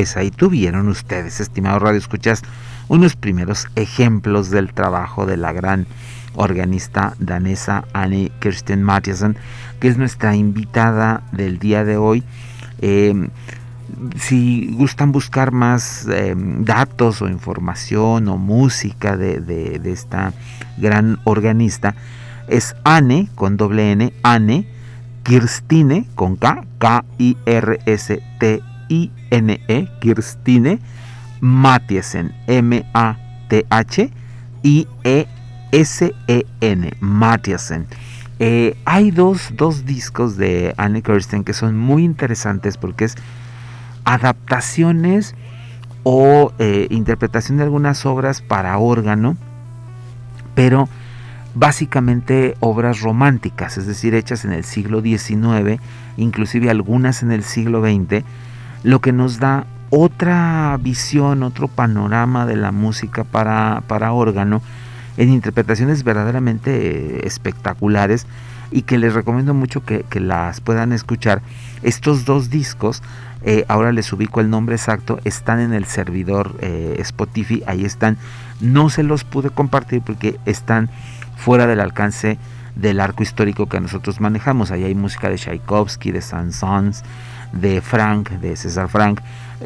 Pues 0.00 0.16
ahí 0.16 0.30
tuvieron 0.30 0.88
ustedes, 0.88 1.40
estimados 1.40 1.82
radioescuchas, 1.82 2.40
unos 2.88 3.16
primeros 3.16 3.66
ejemplos 3.76 4.48
del 4.48 4.72
trabajo 4.72 5.26
de 5.26 5.36
la 5.36 5.52
gran 5.52 5.86
organista 6.36 7.14
danesa 7.18 7.84
Anne 7.92 8.32
Kirsten 8.40 8.82
Mathiasen, 8.82 9.36
que 9.78 9.88
es 9.88 9.98
nuestra 9.98 10.34
invitada 10.34 11.22
del 11.32 11.58
día 11.58 11.84
de 11.84 11.98
hoy. 11.98 12.24
Em, 12.80 13.28
si 14.16 14.70
gustan 14.72 15.12
buscar 15.12 15.52
más 15.52 16.06
em, 16.08 16.64
datos 16.64 17.20
o 17.20 17.28
información 17.28 18.26
o 18.28 18.38
música 18.38 19.18
de, 19.18 19.82
esta 19.84 20.32
gran 20.78 21.18
organista, 21.24 21.94
es 22.48 22.74
Anne 22.84 23.28
con 23.34 23.58
doble 23.58 23.92
N, 23.92 24.14
Anne 24.22 24.66
Kirstine 25.24 26.06
con 26.14 26.36
K, 26.36 26.64
K-I-R-S-T-I-N-E, 28.90 29.88
Kirstine 30.00 30.80
Mathiesen, 31.40 32.34
M-A-T-H-I-E-S-E-N, 32.46 32.82
Mathiesen. 37.00 37.86
Eh, 38.38 38.76
hay 38.84 39.10
dos, 39.10 39.52
dos 39.54 39.84
discos 39.84 40.36
de 40.36 40.74
Anne 40.76 41.02
Kirsten 41.02 41.44
que 41.44 41.52
son 41.52 41.76
muy 41.78 42.04
interesantes 42.04 42.76
porque 42.78 43.04
es 43.04 43.16
adaptaciones 44.04 45.34
o 46.02 46.52
eh, 46.58 46.86
interpretación 46.90 47.58
de 47.58 47.64
algunas 47.64 48.06
obras 48.06 48.40
para 48.40 48.78
órgano, 48.78 49.36
pero 50.54 50.88
básicamente 51.54 52.54
obras 52.60 53.00
románticas, 53.00 53.76
es 53.76 53.86
decir, 53.86 54.14
hechas 54.14 54.44
en 54.44 54.52
el 54.52 54.64
siglo 54.64 55.02
XIX, 55.02 55.80
inclusive 56.16 56.70
algunas 56.70 57.22
en 57.22 57.32
el 57.32 57.44
siglo 57.44 57.82
XX, 57.82 58.24
lo 58.82 59.00
que 59.00 59.12
nos 59.12 59.38
da 59.38 59.66
otra 59.90 60.78
visión, 60.80 61.42
otro 61.42 61.68
panorama 61.68 62.46
de 62.46 62.56
la 62.56 62.72
música 62.72 63.24
para, 63.24 63.82
para 63.86 64.12
órgano, 64.12 64.62
en 65.16 65.30
interpretaciones 65.30 66.04
verdaderamente 66.04 67.18
eh, 67.18 67.20
espectaculares 67.24 68.26
y 68.70 68.82
que 68.82 68.98
les 68.98 69.14
recomiendo 69.14 69.52
mucho 69.52 69.84
que, 69.84 70.04
las 70.20 70.60
puedan 70.60 70.92
escuchar. 70.92 71.42
Estos 71.82 72.24
dos 72.24 72.50
discos, 72.50 73.02
eh, 73.42 73.64
ahora 73.68 73.92
les 73.92 74.12
ubico 74.12 74.40
el 74.40 74.48
nombre 74.48 74.76
exacto, 74.76 75.18
están 75.24 75.60
en 75.60 75.72
el 75.72 75.86
servidor 75.86 76.56
eh, 76.60 76.96
Spotify, 77.00 77.62
ahí 77.66 77.84
están. 77.84 78.16
No 78.60 78.88
se 78.90 79.02
los 79.02 79.24
pude 79.24 79.50
compartir 79.50 80.02
porque 80.02 80.38
están 80.46 80.88
fuera 81.36 81.66
del 81.66 81.80
alcance 81.80 82.38
del 82.76 83.00
arco 83.00 83.22
histórico 83.22 83.68
que 83.68 83.80
nosotros 83.80 84.20
manejamos. 84.20 84.70
Ahí 84.70 84.84
hay 84.84 84.94
música 84.94 85.28
de 85.28 85.36
Tchaikovsky, 85.36 86.12
de 86.12 86.20
Saint-Saëns, 86.20 87.02
de 87.52 87.80
Frank, 87.80 88.30
de 88.30 88.56
César 88.56 88.88
Frank. 88.88 89.20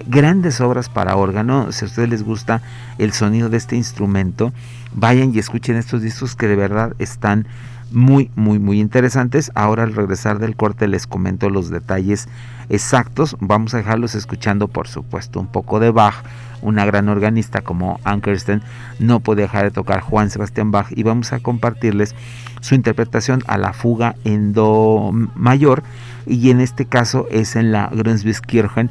Grandes 0.07 0.61
obras 0.61 0.88
para 0.88 1.16
órgano. 1.16 1.70
Si 1.73 1.85
a 1.85 1.88
ustedes 1.88 2.09
les 2.09 2.23
gusta 2.23 2.62
el 2.99 3.12
sonido 3.12 3.49
de 3.49 3.57
este 3.57 3.77
instrumento, 3.77 4.53
vayan 4.92 5.35
y 5.35 5.38
escuchen 5.38 5.77
estos 5.77 6.03
discos 6.03 6.35
que 6.35 6.49
de 6.49 6.57
verdad 6.57 6.94
están 6.99 7.47
muy, 7.90 8.31
muy, 8.35 8.59
muy 8.59 8.81
interesantes. 8.81 9.53
Ahora 9.55 9.85
al 9.85 9.94
regresar 9.94 10.38
del 10.38 10.57
corte 10.57 10.88
les 10.88 11.07
comento 11.07 11.49
los 11.49 11.70
detalles 11.70 12.29
exactos. 12.68 13.37
Vamos 13.40 13.75
a 13.75 13.79
dejarlos 13.79 14.14
escuchando, 14.14 14.68
por 14.68 14.88
supuesto, 14.88 15.40
un 15.40 15.47
poco 15.47 15.81
de 15.81 15.90
Bach. 15.90 16.25
Una 16.61 16.87
gran 16.87 17.09
organista 17.09 17.61
como 17.61 18.01
Ankersten 18.05 18.62
no 18.99 19.20
puede 19.20 19.42
dejar 19.42 19.64
de 19.64 19.70
tocar 19.70 20.01
Juan 20.01 20.31
Sebastián 20.31 20.70
Bach 20.70 20.87
y 20.90 21.03
vamos 21.03 21.33
a 21.33 21.40
compartirles 21.40 22.14
su 22.61 22.75
interpretación 22.75 23.42
a 23.47 23.59
la 23.59 23.75
fuga 23.75 24.16
en 24.25 24.55
Do 24.55 25.11
mayor 25.35 25.83
y 26.27 26.51
en 26.51 26.61
este 26.61 26.87
caso 26.87 27.27
es 27.31 27.57
en 27.57 27.73
la 27.73 27.89
Grunswiskirchen 27.93 28.91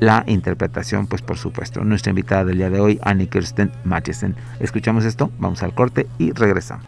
la 0.00 0.24
interpretación, 0.26 1.06
pues 1.06 1.22
por 1.22 1.38
supuesto, 1.38 1.84
nuestra 1.84 2.10
invitada 2.10 2.44
del 2.44 2.58
día 2.58 2.70
de 2.70 2.80
hoy, 2.80 2.98
Annie 3.02 3.28
Kirsten 3.28 3.70
Mathiesen. 3.84 4.34
Escuchamos 4.58 5.04
esto, 5.04 5.30
vamos 5.38 5.62
al 5.62 5.74
corte 5.74 6.08
y 6.18 6.32
regresamos. 6.32 6.86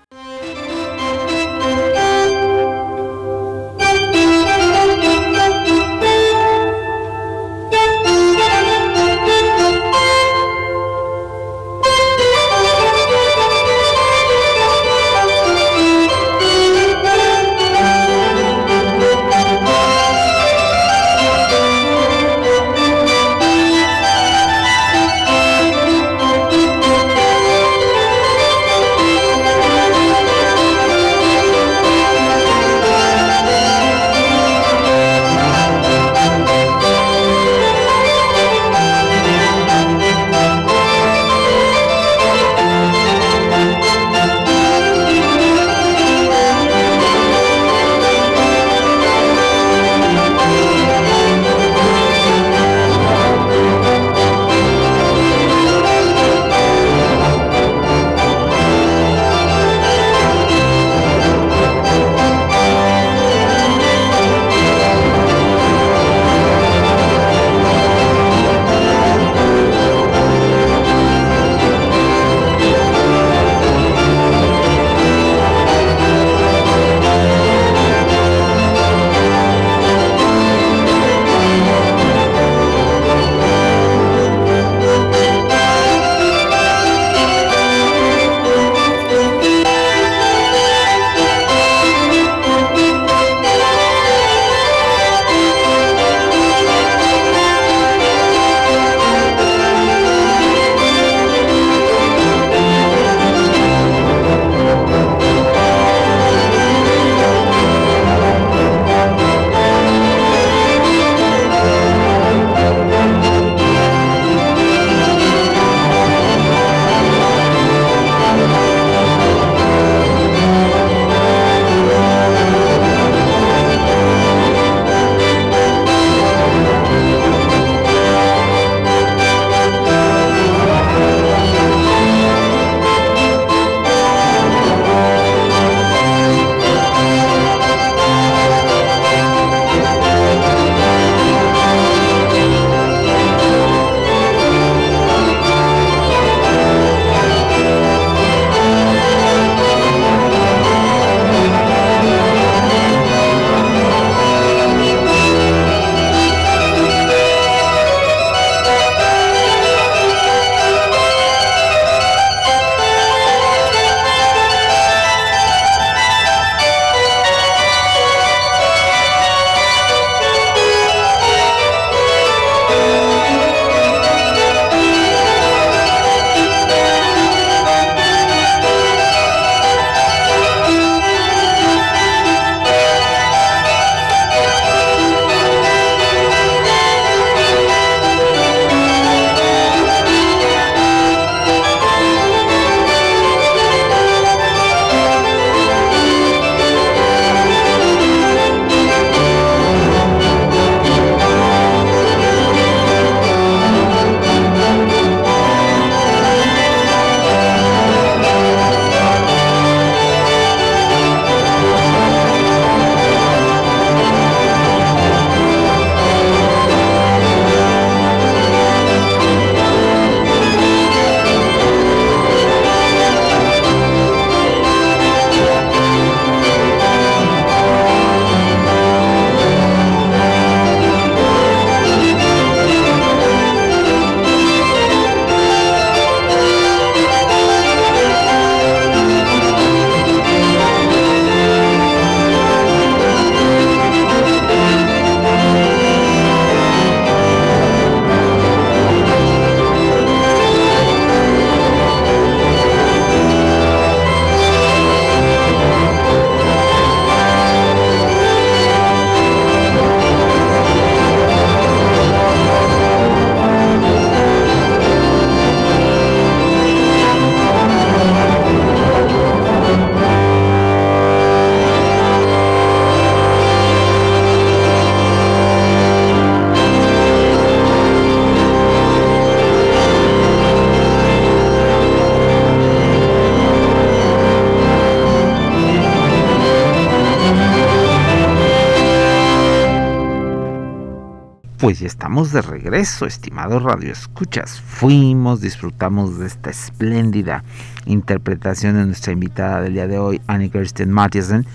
Pues 291.64 291.80
ya 291.80 291.86
estamos 291.86 292.30
de 292.30 292.42
regreso, 292.42 293.06
estimados 293.06 293.62
radioescuchas. 293.62 294.60
Fuimos, 294.60 295.40
disfrutamos 295.40 296.18
de 296.18 296.26
esta 296.26 296.50
espléndida 296.50 297.42
interpretación 297.86 298.76
de 298.76 298.84
nuestra 298.84 299.14
invitada 299.14 299.62
del 299.62 299.72
día 299.72 299.86
de 299.86 299.98
hoy, 299.98 300.20
Annie 300.26 300.50
Kirsten 300.50 300.92
Matthiesen, 300.92 301.46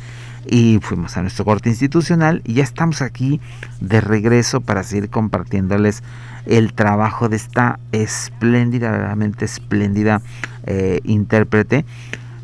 y 0.48 0.80
fuimos 0.82 1.15
a 1.15 1.22
nuestro 1.22 1.45
corte 1.45 1.69
institucional 1.69 2.41
y 2.43 2.56
ya 2.56 2.63
estamos 2.63 3.04
aquí 3.04 3.39
de 3.82 4.02
regreso 4.02 4.62
para 4.62 4.82
seguir 4.82 5.12
compartiéndoles 5.12 6.02
el 6.48 6.74
trabajo 6.74 7.30
de 7.30 7.36
esta 7.36 7.80
espléndida, 7.91 8.89
verdaderamente 8.89 9.45
espléndida 9.45 10.24
eh, 10.65 11.02
intérprete, 11.04 11.86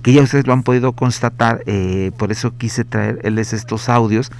que 0.04 0.14
ya 0.14 0.22
ustedes 0.22 0.46
lo 0.46 0.54
han 0.54 0.62
podido 0.62 0.92
constatar, 0.92 1.64
eh, 1.66 2.12
por 2.20 2.32
eso 2.32 2.56
quise 2.56 2.86
traerles 2.86 3.54
estos 3.54 3.90
audios. 3.90 4.32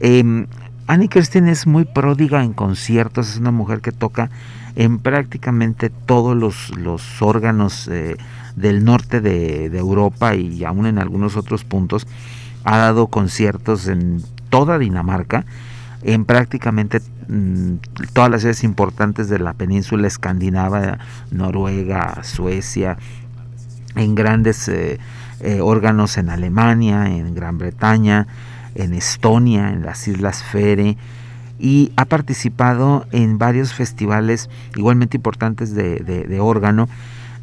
Em, 0.00 0.46
Annie 0.88 1.08
Kirsten 1.08 1.48
es 1.48 1.66
muy 1.66 1.84
pródiga 1.84 2.42
en 2.42 2.54
conciertos, 2.54 3.28
es 3.28 3.36
una 3.36 3.50
mujer 3.50 3.82
que 3.82 3.92
toca 3.92 4.30
en 4.74 4.98
prácticamente 4.98 5.90
todos 5.90 6.34
los, 6.34 7.20
órganos 7.20 7.88
eh, 7.88 8.16
del 8.56 8.84
norte 8.86 9.20
de, 9.20 9.66
Europa 9.66 10.34
y 10.34 10.64
aún 10.64 10.86
en 10.86 10.98
algunos 10.98 11.36
otros 11.36 11.64
puntos. 11.64 12.06
Ha 12.64 12.78
dado 12.78 13.08
conciertos 13.08 13.86
en 13.86 14.22
toda 14.48 14.78
Dinamarca, 14.78 15.44
en 16.02 16.24
prácticamente 16.24 17.02
mm, 17.28 17.74
todas 18.14 18.30
las 18.30 18.40
ciudades 18.40 18.64
importantes 18.64 19.28
de 19.28 19.40
la 19.40 19.52
península 19.52 20.06
escandinava, 20.06 21.00
Noruega, 21.30 22.24
Suecia, 22.24 22.96
en 23.94 24.14
grandes 24.14 24.66
eh, 24.68 24.98
eh, 25.40 25.60
órganos 25.60 26.16
en 26.16 26.30
Alemania, 26.30 27.08
en 27.08 27.34
Gran 27.34 27.58
Bretaña, 27.58 28.26
en 28.78 28.94
Estonia, 28.94 29.70
en 29.70 29.84
las 29.84 30.08
Islas 30.08 30.42
Fere, 30.42 30.96
y 31.58 31.92
ha 31.96 32.04
participado 32.04 33.06
en 33.12 33.36
varios 33.36 33.74
festivales 33.74 34.48
igualmente 34.76 35.16
importantes 35.16 35.74
de, 35.74 36.38
órgano. 36.40 36.88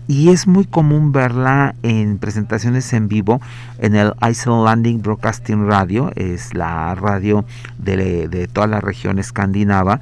Y 0.07 0.29
es 0.29 0.47
muy 0.47 0.65
común 0.65 1.11
verla 1.11 1.73
en 1.81 2.19
presentaciones 2.19 2.93
en 2.93 3.07
vivo 3.07 3.41
en 3.79 3.95
el 3.95 4.13
Icelandic 4.27 5.01
Broadcasting 5.01 5.67
Radio, 5.67 6.11
es 6.15 6.53
la 6.53 6.93
radio 6.93 7.43
de, 7.79 8.27
de 8.27 8.47
toda 8.47 8.67
la 8.67 8.81
región 8.81 9.17
escandinava, 9.17 9.99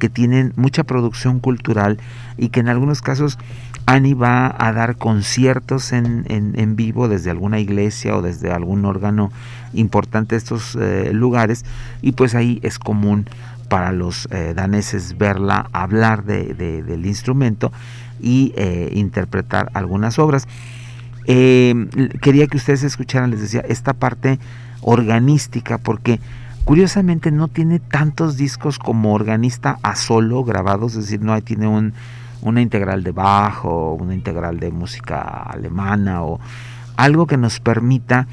que 0.00 0.08
tienen 0.08 0.52
mucha 0.56 0.82
producción 0.82 1.38
cultural 1.38 1.98
y 2.36 2.48
que 2.48 2.60
en 2.60 2.68
algunos 2.68 3.00
casos 3.00 3.38
Annie 3.86 4.14
va 4.14 4.54
a 4.58 4.72
dar 4.72 4.96
conciertos 4.96 5.92
en, 5.92 6.24
en, 6.28 6.76
vivo 6.76 7.08
desde 7.08 7.30
alguna 7.30 7.58
iglesia 7.60 8.16
o 8.16 8.22
desde 8.22 8.50
algún 8.50 8.84
órgano 8.84 9.30
importante 9.74 10.34
de 10.34 10.38
estos 10.38 10.76
eh, 10.76 11.10
lugares 11.12 11.64
y 12.00 12.12
pues 12.12 12.34
ahí 12.34 12.60
es 12.62 12.78
común 12.78 13.26
para 13.68 13.92
los 13.92 14.26
eh, 14.30 14.54
daneses 14.54 15.18
verla 15.18 15.68
hablar 15.72 16.24
de, 16.24 16.54
del 16.54 17.04
instrumento 17.04 17.72
y 18.20 18.54
eh, 18.56 18.90
interpretar 18.94 19.70
algunas 19.74 20.18
obras. 20.18 20.48
quería 21.26 22.46
que 22.46 22.56
ustedes 22.56 22.84
escucharan, 22.84 23.30
les 23.30 23.40
decía, 23.40 23.60
esta 23.68 23.92
parte 23.92 24.38
organística 24.80 25.78
porque 25.78 26.20
curiosamente 26.64 27.30
no 27.30 27.48
tiene 27.48 27.80
tantos 27.80 28.36
discos 28.38 28.78
como 28.78 29.12
organista 29.12 29.78
a 29.82 29.94
solo 29.94 30.42
grabados, 30.44 30.92
es 30.92 31.04
decir, 31.04 31.20
no 31.20 31.38
tiene 31.42 31.66
un 31.66 31.92
una 32.44 32.60
integral 32.60 33.02
de 33.02 33.10
bajo, 33.10 33.94
una 33.94 34.14
integral 34.14 34.60
de 34.60 34.70
música 34.70 35.20
alemana 35.20 36.22
o 36.22 36.38
algo 36.96 37.26
que 37.26 37.36
nos 37.36 37.58
permita 37.58 38.28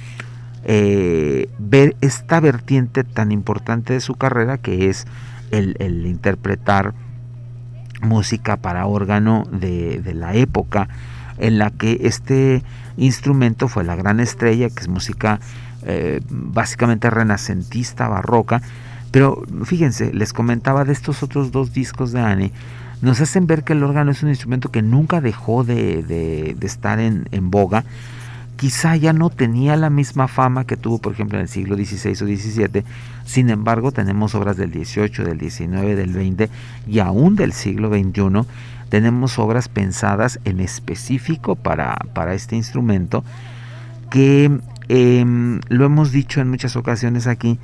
eh, 0.64 1.50
ver 1.58 1.96
esta 2.02 2.40
vertiente 2.40 3.04
tan 3.04 3.32
importante 3.32 3.94
de 3.94 4.02
su 4.02 4.16
carrera 4.16 4.60
que 4.60 4.90
es 4.90 5.08
el, 5.50 6.06
interpretar 6.06 6.94
música 8.02 8.58
para 8.58 8.86
órgano 8.86 9.48
de, 9.52 10.02
la 10.14 10.36
época 10.36 10.88
en 11.38 11.58
la 11.58 11.72
que 11.72 12.02
este 12.04 12.64
instrumento 12.98 13.68
fue 13.68 13.84
la 13.84 13.96
gran 13.96 14.20
estrella, 14.20 14.70
que 14.70 14.82
es 14.82 14.88
música 14.88 15.40
eh, 15.84 16.20
básicamente 16.30 17.10
renacentista, 17.10 18.08
barroca. 18.08 18.62
Pero 19.12 19.44
fíjense, 19.66 20.14
les 20.14 20.34
comentaba 20.34 20.86
de 20.86 20.94
estos 20.94 21.24
otros 21.24 21.52
dos 21.52 21.74
discos 21.74 22.12
de 22.12 22.22
Anne, 22.22 22.52
nos 23.02 23.20
hacen 23.20 23.48
ver 23.48 23.64
que 23.64 23.74
el 23.74 23.84
órgano 23.84 24.12
es 24.12 24.22
un 24.24 24.30
instrumento 24.30 24.70
que 24.70 24.82
nunca 24.82 25.22
dejó 25.22 25.64
de, 25.64 26.56
estar 26.62 27.00
en, 27.00 27.52
boga. 27.52 27.84
Quizá 28.58 28.96
ya 28.96 29.12
no 29.12 29.32
tenía 29.32 29.76
la 29.76 29.90
misma 29.90 30.28
fama 30.28 30.66
que 30.66 30.78
tuvo, 30.78 31.00
por 31.00 31.14
ejemplo, 31.14 31.40
en 31.40 31.44
el 31.44 31.50
siglo 31.50 31.76
XVI 31.76 32.12
o 32.12 32.28
XVII. 32.28 32.84
Sin 33.26 33.50
embargo, 33.50 33.92
tenemos 33.92 34.36
obras 34.36 34.56
del 34.56 34.72
XVIII, 34.72 35.26
del 35.26 35.40
XIX, 35.40 35.96
del 35.96 36.14
XX 36.14 36.52
y 36.88 37.00
aún 37.00 37.36
del 37.36 37.54
siglo 37.54 37.90
XXI. 37.90 38.48
Tenemos 38.90 39.40
obras 39.40 39.68
pensadas 39.68 40.40
en 40.46 40.60
específico 40.60 41.56
para, 41.56 41.98
este 42.34 42.56
instrumento 42.56 43.24
que 44.12 44.52
em, 44.90 45.60
lo 45.70 45.86
hemos 45.86 46.12
dicho 46.12 46.40
en 46.40 46.50
muchas 46.50 46.76
ocasiones 46.76 47.26
aquí. 47.26 47.58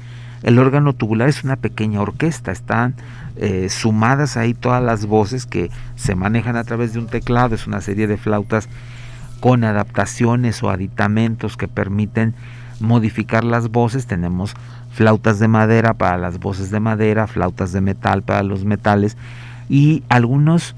El 0.43 0.59
órgano 0.59 0.93
tubular 0.93 1.29
es 1.29 1.43
una 1.43 1.55
pequeña 1.55 2.01
orquesta, 2.01 2.51
están 2.51 2.95
eh, 3.37 3.69
sumadas 3.69 4.37
ahí 4.37 4.53
todas 4.53 4.83
las 4.83 5.05
voces 5.05 5.45
que 5.45 5.71
se 5.95 6.15
manejan 6.15 6.55
a 6.55 6.63
través 6.63 6.93
de 6.93 6.99
un 6.99 7.07
teclado, 7.07 7.55
es 7.55 7.67
una 7.67 7.81
serie 7.81 8.07
de 8.07 8.17
flautas 8.17 8.69
con 9.39 9.63
adaptaciones 9.63 10.63
o 10.63 10.69
aditamentos 10.69 11.57
que 11.57 11.67
permiten 11.67 12.33
modificar 12.79 13.43
las 13.43 13.69
voces. 13.69 14.05
Tenemos 14.07 14.53
flautas 14.91 15.39
de 15.39 15.47
madera 15.47 15.93
para 15.93 16.17
las 16.17 16.39
voces 16.39 16.71
de 16.71 16.79
madera, 16.79 17.27
flautas 17.27 17.71
de 17.71 17.81
metal 17.81 18.23
para 18.23 18.43
los 18.43 18.65
metales 18.65 19.17
y 19.69 20.03
algunos 20.09 20.75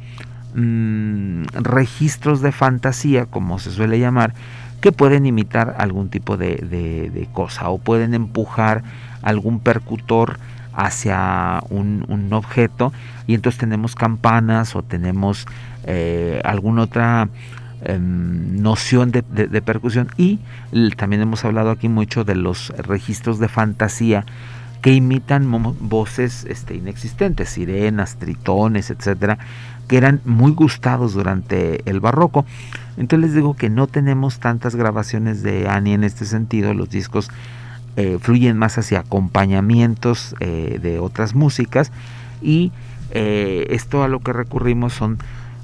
mm, 0.55 1.43
registros 1.53 2.41
de 2.41 2.51
fantasía, 2.51 3.25
como 3.25 3.59
se 3.59 3.71
suele 3.71 3.99
llamar, 3.99 4.33
que 4.79 4.91
pueden 4.91 5.25
imitar 5.25 5.75
algún 5.77 6.09
tipo 6.09 6.37
de 6.37 7.27
cosa 7.33 7.69
o 7.69 7.77
pueden 7.77 8.13
empujar 8.13 8.83
algún 9.21 9.59
percutor 9.59 10.39
hacia 10.79 11.61
un, 11.69 12.29
objeto 12.31 12.93
y 13.27 13.33
entonces 13.33 13.59
tenemos 13.59 13.95
campanas 13.95 14.75
o 14.75 14.83
tenemos 14.83 15.45
eh, 15.85 16.41
alguna 16.45 16.83
otra 16.83 17.27
em, 17.83 18.61
noción 18.61 19.11
de, 19.11 19.23
percusión 19.61 20.07
y 20.15 20.39
también 20.95 21.21
hemos 21.21 21.43
hablado 21.43 21.71
aquí 21.71 21.89
mucho 21.89 22.23
de 22.23 22.35
los 22.35 22.69
registros 22.77 23.39
de 23.39 23.47
fantasía 23.47 24.25
que 24.81 24.93
imitan 24.93 25.45
voces 25.81 26.45
este, 26.47 26.75
inexistentes, 26.75 27.49
sirenas, 27.49 28.15
tritones, 28.15 28.89
etcétera, 28.89 29.37
que 29.89 29.97
eran 29.97 30.21
muy 30.23 30.53
gustados 30.53 31.13
durante 31.13 31.81
el 31.89 31.99
barroco. 31.99 32.45
Entonces 32.95 33.29
les 33.29 33.35
digo 33.35 33.55
que 33.55 33.69
no 33.69 33.87
tenemos 33.87 34.39
tantas 34.39 34.75
grabaciones 34.75 35.41
de 35.43 35.67
Annie 35.67 35.93
en 35.93 36.03
este 36.05 36.25
sentido, 36.25 36.73
los 36.73 36.89
discos 36.89 37.29
eh, 37.97 38.19
fluyen 38.21 38.55
más 38.55 38.77
hacia 38.77 38.99
acompañamientos 38.99 40.35
eh, 40.39 40.79
de 40.81 40.99
otras 40.99 41.33
músicas 41.33 41.91
y 42.39 42.71
eh, 43.11 43.65
esto 43.71 44.03
a 44.03 44.07
lo 44.07 44.19
que 44.19 44.31
recurrimos 44.31 44.93
son 44.93 45.17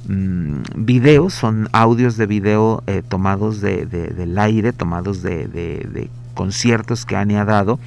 mm, 0.09 0.61
videos, 0.75 1.35
son 1.35 1.69
audios 1.71 2.17
de 2.17 2.25
video 2.25 2.83
tomados 3.07 3.61
de, 3.61 3.85
del 3.85 4.38
aire, 4.39 4.73
tomados 4.73 5.21
de, 5.21 6.09
conciertos 6.33 7.05
que 7.05 7.15
Annie 7.15 7.38
ha 7.38 7.45
dado 7.45 7.79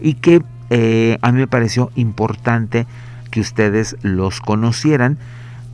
y 0.00 0.14
que 0.14 0.42
a 1.22 1.32
mí 1.32 1.38
me 1.38 1.48
pareció 1.48 1.90
importante 1.96 2.86
que 3.30 3.40
ustedes 3.40 3.96
los 4.02 4.40
conocieran. 4.40 5.18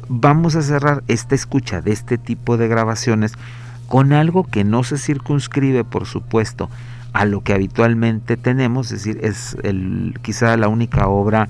Vamos 0.08 0.56
a 0.56 0.62
cerrar 0.62 1.02
esta 1.08 1.34
escucha 1.34 1.80
de 1.80 1.92
este 1.92 2.18
tipo 2.18 2.56
de 2.56 2.68
grabaciones 2.68 3.34
con 3.88 4.12
algo 4.12 4.44
que 4.44 4.64
no 4.64 4.84
se 4.84 4.98
circunscribe, 4.98 5.84
por 5.84 6.06
supuesto, 6.06 6.70
a 7.12 7.24
lo 7.24 7.42
que 7.42 7.52
habitualmente 7.52 8.36
tenemos, 8.36 8.90
es 8.90 9.04
decir, 9.04 9.24
es 9.24 9.56
el, 9.62 10.18
quizá 10.22 10.56
la 10.56 10.68
única 10.68 11.08
obra 11.08 11.48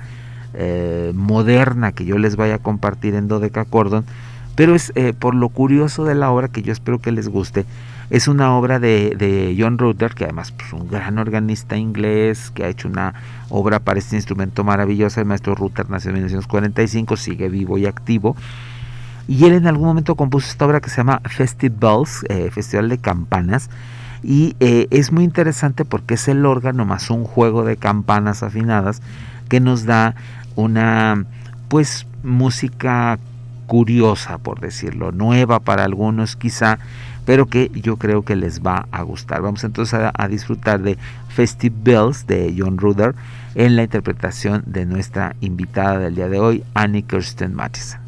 eh, 0.54 1.12
moderna 1.14 1.92
que 1.92 2.04
yo 2.04 2.18
les 2.18 2.36
vaya 2.36 2.56
a 2.56 2.58
compartir 2.58 3.14
en 3.14 3.28
Cordon, 3.70 4.04
pero 4.54 4.74
es 4.74 4.92
eh, 4.96 5.12
por 5.12 5.34
lo 5.34 5.48
curioso 5.48 6.04
de 6.04 6.14
la 6.14 6.30
obra 6.30 6.48
que 6.48 6.62
yo 6.62 6.72
espero 6.72 7.00
que 7.00 7.12
les 7.12 7.28
guste. 7.28 7.64
Es 8.12 8.28
una 8.28 8.54
obra 8.58 8.78
de, 8.78 9.56
John 9.58 9.78
Rutter, 9.78 10.12
que 10.12 10.24
además 10.24 10.48
es 10.48 10.52
pues, 10.52 10.72
un 10.74 10.86
gran 10.86 11.18
organista 11.18 11.78
inglés, 11.78 12.50
que 12.54 12.62
ha 12.62 12.68
hecho 12.68 12.86
una 12.86 13.14
obra 13.48 13.80
para 13.80 13.98
este 13.98 14.16
instrumento 14.16 14.64
maravilloso. 14.64 15.18
El 15.18 15.24
maestro 15.24 15.54
Rutter 15.54 15.88
nació 15.88 16.10
en 16.10 16.16
1945, 16.16 17.16
sigue 17.16 17.48
vivo 17.48 17.78
y 17.78 17.86
activo. 17.86 18.36
Y 19.28 19.46
él 19.46 19.54
en 19.54 19.66
algún 19.66 19.86
momento 19.86 20.14
compuso 20.14 20.46
esta 20.50 20.66
obra 20.66 20.82
que 20.82 20.90
se 20.90 20.98
llama 20.98 21.22
Festivals, 21.24 22.26
eh, 22.28 22.50
Festival 22.50 22.90
de 22.90 22.98
Campanas, 22.98 23.70
y 24.22 24.56
eh, 24.60 24.88
es 24.90 25.10
muy 25.10 25.24
interesante 25.24 25.86
porque 25.86 26.12
es 26.12 26.28
el 26.28 26.44
órgano 26.44 26.84
más 26.84 27.08
un 27.08 27.24
juego 27.24 27.64
de 27.64 27.78
campanas 27.78 28.42
afinadas 28.42 29.00
que 29.48 29.58
nos 29.58 29.86
da 29.86 30.16
una 30.54 31.24
pues 31.68 32.06
música 32.22 33.18
curiosa 33.66 34.36
por 34.36 34.60
decirlo, 34.60 35.12
nueva 35.12 35.60
para 35.60 35.84
algunos 35.84 36.36
quizá, 36.36 36.78
pero 37.24 37.46
que 37.46 37.70
yo 37.74 37.96
creo 37.96 38.22
que 38.22 38.36
les 38.36 38.60
va 38.60 38.86
a 38.90 39.02
gustar. 39.02 39.42
Vamos 39.42 39.64
entonces 39.64 39.98
a, 40.14 40.28
disfrutar 40.28 40.80
de 40.82 40.98
Festive 41.28 41.74
Bells 41.82 42.26
de 42.26 42.54
John 42.56 42.78
Ruder 42.78 43.14
en 43.54 43.76
la 43.76 43.82
interpretación 43.82 44.62
de 44.66 44.86
nuestra 44.86 45.36
invitada 45.40 45.98
del 45.98 46.14
día 46.14 46.28
de 46.28 46.40
hoy, 46.40 46.64
Annie 46.74 47.02
Kirsten 47.02 47.54
Mattison. 47.54 48.01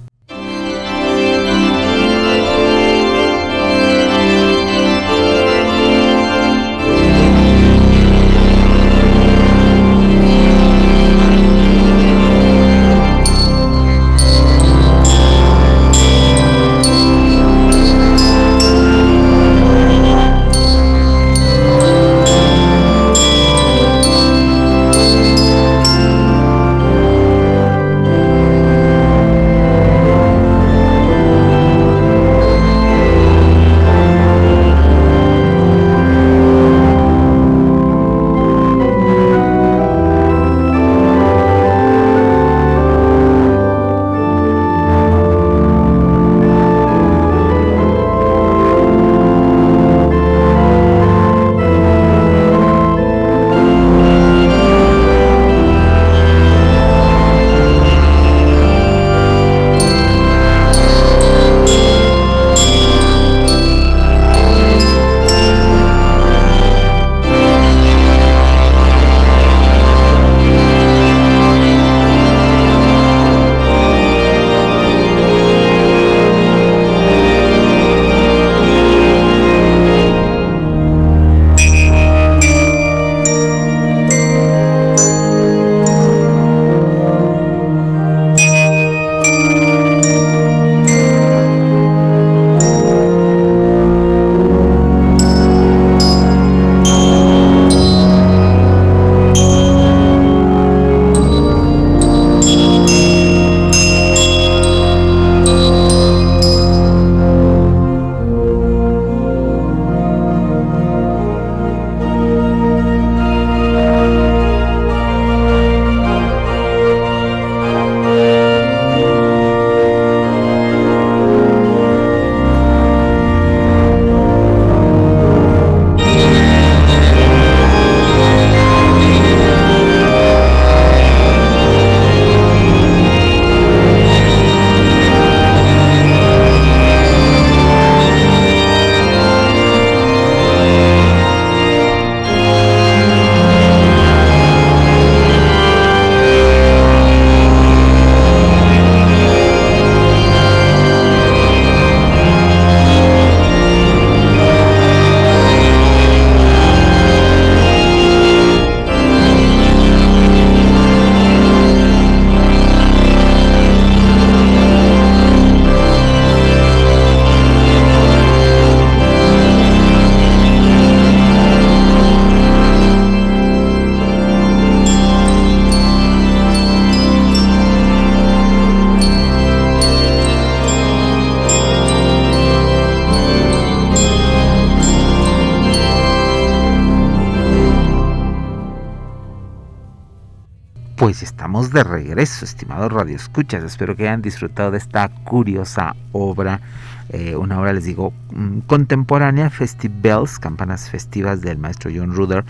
Pues 191.04 191.22
estamos 191.22 191.70
de 191.70 191.84
regreso, 191.84 192.46
estimados 192.46 192.90
radioescuchas. 192.90 193.62
Espero 193.62 193.94
que 193.94 194.04
hayan 194.08 194.22
disfrutado 194.22 194.70
de 194.70 194.80
curiosa 195.24 195.94
obra, 196.12 196.62
eh, 197.10 197.36
una 197.36 197.60
obra, 197.60 197.74
les 197.74 197.84
digo, 197.84 198.14
mm, 198.32 198.60
contemporánea, 198.60 199.50
Festivals, 199.50 200.38
campanas 200.38 200.88
festivas 200.88 201.42
del 201.42 201.58
maestro 201.58 201.90
John 201.94 202.14
Ruder, 202.14 202.46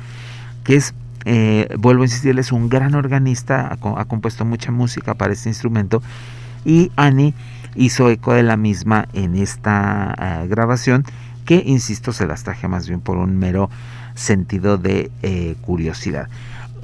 que 0.63 0.77
es, 0.77 0.95
eh, 1.25 1.67
vuelvo 1.81 2.03
a 2.03 2.07
insistir, 2.07 2.39
es 2.39 2.53
un 2.53 2.69
gran 2.69 2.95
organista, 2.95 3.73
ha, 3.73 4.05
compuesto 4.05 4.45
mucha 4.45 4.71
música 4.71 5.15
para 5.15 5.33
este 5.33 5.49
instrumento 5.49 6.01
y 6.65 6.93
Annie 6.95 7.35
hizo 7.75 8.09
eco 8.09 8.35
de 8.35 8.45
la 8.45 8.57
misma 8.57 9.09
en 9.15 9.35
esta 9.35 10.15
eh, 10.17 10.47
grabación 10.47 11.03
que, 11.45 11.61
insisto, 11.67 12.13
se 12.13 12.29
las 12.29 12.45
traje 12.45 12.69
más 12.69 12.87
bien 12.87 13.01
por 13.01 13.17
un 13.17 13.37
mero 13.37 13.69
sentido 14.15 14.79
de 14.79 15.11
curiosidad. 15.63 16.29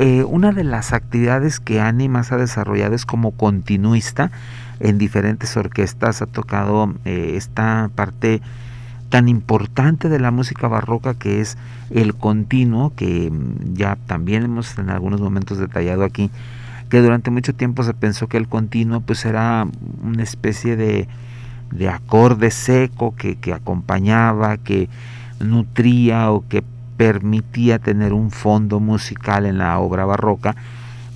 Eh, 0.02 0.24
una 0.24 0.50
de 0.52 0.64
las 0.64 0.94
actividades 0.94 1.60
que 1.60 1.78
Annie 1.78 2.08
más 2.08 2.32
ha 2.32 2.38
desarrollado 2.38 2.94
es 2.94 3.04
como 3.04 3.32
continuista 3.32 4.30
en 4.78 4.96
diferentes 4.96 5.54
orquestas. 5.58 6.22
Ha 6.22 6.26
tocado 6.26 6.94
eh, 7.04 7.34
esta 7.36 7.90
parte 7.94 8.40
tan 9.10 9.28
importante 9.28 10.08
de 10.08 10.18
la 10.18 10.30
música 10.30 10.68
barroca 10.68 11.12
que 11.12 11.42
es 11.42 11.58
el 11.90 12.14
continuo, 12.14 12.94
que 12.96 13.30
mm, 13.30 13.74
ya 13.74 13.96
también 14.06 14.44
hemos 14.44 14.78
en 14.78 14.88
algunos 14.88 15.20
momentos 15.20 15.58
detallado 15.58 16.02
aquí, 16.02 16.30
que 16.88 17.02
durante 17.02 17.30
mucho 17.30 17.54
tiempo 17.54 17.82
se 17.82 17.92
pensó 17.92 18.26
que 18.26 18.38
el 18.38 18.48
continuo 18.48 19.02
pues 19.02 19.26
era 19.26 19.66
una 20.02 20.22
especie 20.22 20.76
de, 20.76 21.08
de 21.72 21.88
acorde 21.90 22.50
seco 22.50 23.14
que, 23.14 23.36
que 23.36 23.52
acompañaba, 23.52 24.56
que 24.56 24.88
nutría 25.40 26.30
o 26.30 26.48
que 26.48 26.64
permitía 27.00 27.78
tener 27.78 28.12
un 28.12 28.30
fondo 28.30 28.78
musical 28.78 29.46
en 29.46 29.56
la 29.56 29.78
obra 29.78 30.04
barroca, 30.04 30.54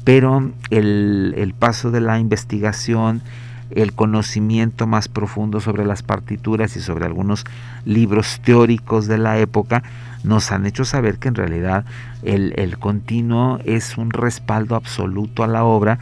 pero 0.02 0.50
el, 0.70 1.54
paso 1.58 1.90
de 1.90 2.00
la 2.00 2.18
investigación, 2.18 3.20
el 3.68 3.92
conocimiento 3.92 4.86
más 4.86 5.08
profundo 5.08 5.60
sobre 5.60 5.84
las 5.84 6.02
partituras 6.02 6.74
y 6.78 6.80
sobre 6.80 7.04
algunos 7.04 7.44
libros 7.84 8.40
teóricos 8.42 9.08
de 9.08 9.18
la 9.18 9.38
época 9.38 9.82
nos 10.22 10.52
han 10.52 10.64
hecho 10.64 10.86
saber 10.86 11.18
que 11.18 11.28
en 11.28 11.34
realidad 11.34 11.84
el, 12.22 12.54
el 12.56 12.78
continuo 12.78 13.58
es 13.66 13.98
un 13.98 14.08
respaldo 14.08 14.76
absoluto 14.76 15.44
a 15.44 15.48
la 15.48 15.64
obra 15.64 15.98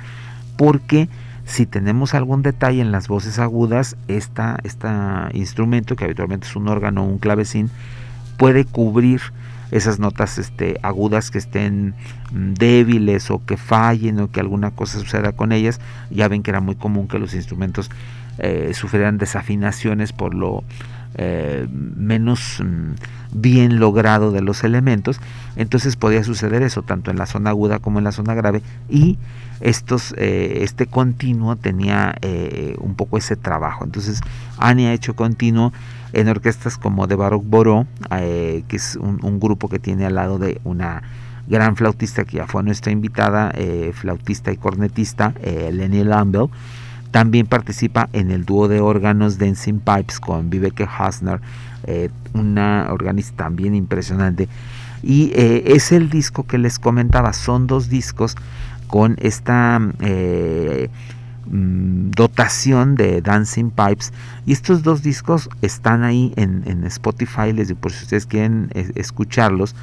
porque 0.57 1.09
si 1.45 1.66
tenemos 1.66 2.14
algún 2.14 2.43
detalle 2.43 2.83
en 2.83 2.93
las 2.93 3.09
voces 3.09 3.41
agudas, 3.41 3.97
este 4.07 4.43
instrumento, 5.33 5.97
que 5.97 6.05
habitualmente 6.05 6.47
es 6.47 6.55
un 6.55 6.68
órgano 6.68 7.03
o 7.03 7.07
un 7.07 7.18
clavecín, 7.18 7.68
puede 8.37 8.64
cubrir 8.64 9.20
esas 9.73 9.99
notas 9.99 10.39
este, 10.39 10.79
agudas 10.83 11.33
que 11.33 11.39
estén 11.39 11.95
mm, 12.31 12.55
débiles 12.55 13.31
o 13.33 13.45
que 13.45 13.57
fallen 13.57 14.20
o 14.20 14.31
que 14.31 14.39
alguna 14.39 14.70
cosa 14.70 15.01
suceda 15.01 15.33
con 15.33 15.51
ellas. 15.51 15.81
Ya 16.11 16.29
ven 16.29 16.45
que 16.45 16.51
era 16.51 16.61
muy 16.61 16.77
común 16.77 17.09
que 17.09 17.18
los 17.18 17.35
instrumentos 17.35 17.91
eh, 18.39 18.70
sufrieran 18.75 19.18
desafinaciones 19.18 20.12
por 20.12 20.35
lo 20.35 20.62
eh, 21.14 21.66
menos 21.70 22.62
mm, 22.64 22.93
bien 23.35 23.79
logrado 23.79 24.33
de 24.33 24.41
los 24.41 24.64
elementos, 24.64 25.20
entonces 25.57 25.97
podía 25.97 26.25
suceder 26.25 26.62
eso 26.62 26.83
tanto 26.83 27.11
en 27.11 27.18
la 27.18 27.27
zona 27.27 27.51
aguda 27.51 27.81
como 27.81 27.99
en 27.99 28.05
la 28.05 28.12
zona 28.12 28.35
grave 28.35 28.62
y 28.89 29.18
estos, 29.61 30.14
eh, 30.16 30.61
este 30.62 30.87
continuo 30.87 31.57
tenía 31.57 32.14
eh, 32.23 32.77
un 32.79 32.95
poco 32.95 33.18
ese 33.18 33.37
trabajo. 33.37 33.85
Entonces 33.85 34.23
Annie 34.57 34.87
ha 34.87 34.93
hecho 34.95 35.14
continuo 35.14 35.73
en 36.12 36.28
orquestas 36.28 36.78
como 36.78 37.06
de 37.06 37.16
Baroque 37.16 37.46
Boro, 37.48 37.86
que 38.10 38.64
es 38.70 38.96
un, 38.96 39.40
grupo 39.40 39.68
que 39.68 39.78
tiene 39.78 40.06
al 40.06 40.14
lado 40.14 40.38
de 40.38 40.60
una 40.64 41.02
gran 41.48 41.76
flautista 41.76 42.24
que 42.24 42.38
ya 42.38 42.46
fue 42.46 42.62
nuestra 42.62 42.92
invitada, 42.92 43.52
flautista 43.92 44.52
y 44.52 44.56
cornetista, 44.56 45.34
Lenny 45.42 46.04
Lambell, 46.04 46.48
también 47.12 47.46
participa 47.46 48.08
en 48.14 48.30
el 48.30 48.44
dúo 48.44 48.68
de 48.68 48.80
órganos 48.80 49.38
Dancing 49.38 49.80
Pipes 49.80 50.18
con 50.18 50.48
Viveke 50.48 50.88
Hasner, 50.98 51.40
eh, 51.84 52.08
una 52.32 52.88
organista 52.90 53.44
también 53.44 53.74
impresionante. 53.74 54.48
Y 55.02 55.30
eh, 55.34 55.62
es 55.66 55.92
el 55.92 56.08
disco 56.08 56.44
que 56.44 56.56
les 56.56 56.78
comentaba, 56.78 57.34
son 57.34 57.66
dos 57.66 57.90
discos 57.90 58.34
con 58.86 59.16
esta 59.20 59.78
eh, 60.00 60.88
mm, 61.47 62.11
dotación 62.11 62.95
de 62.95 63.20
Dancing 63.22 63.70
Pipes. 63.70 64.12
Y 64.47 64.53
estos 64.53 64.82
dos 64.82 65.03
discos 65.03 65.49
están 65.62 66.05
ahí 66.05 66.32
en, 66.36 66.84
Spotify, 66.84 67.53
les 67.53 67.68
digo, 67.68 67.80
por 67.80 67.93
si 67.93 68.05
ustedes 68.05 68.26
quieren 68.26 68.70
escucharlos. 68.95 69.74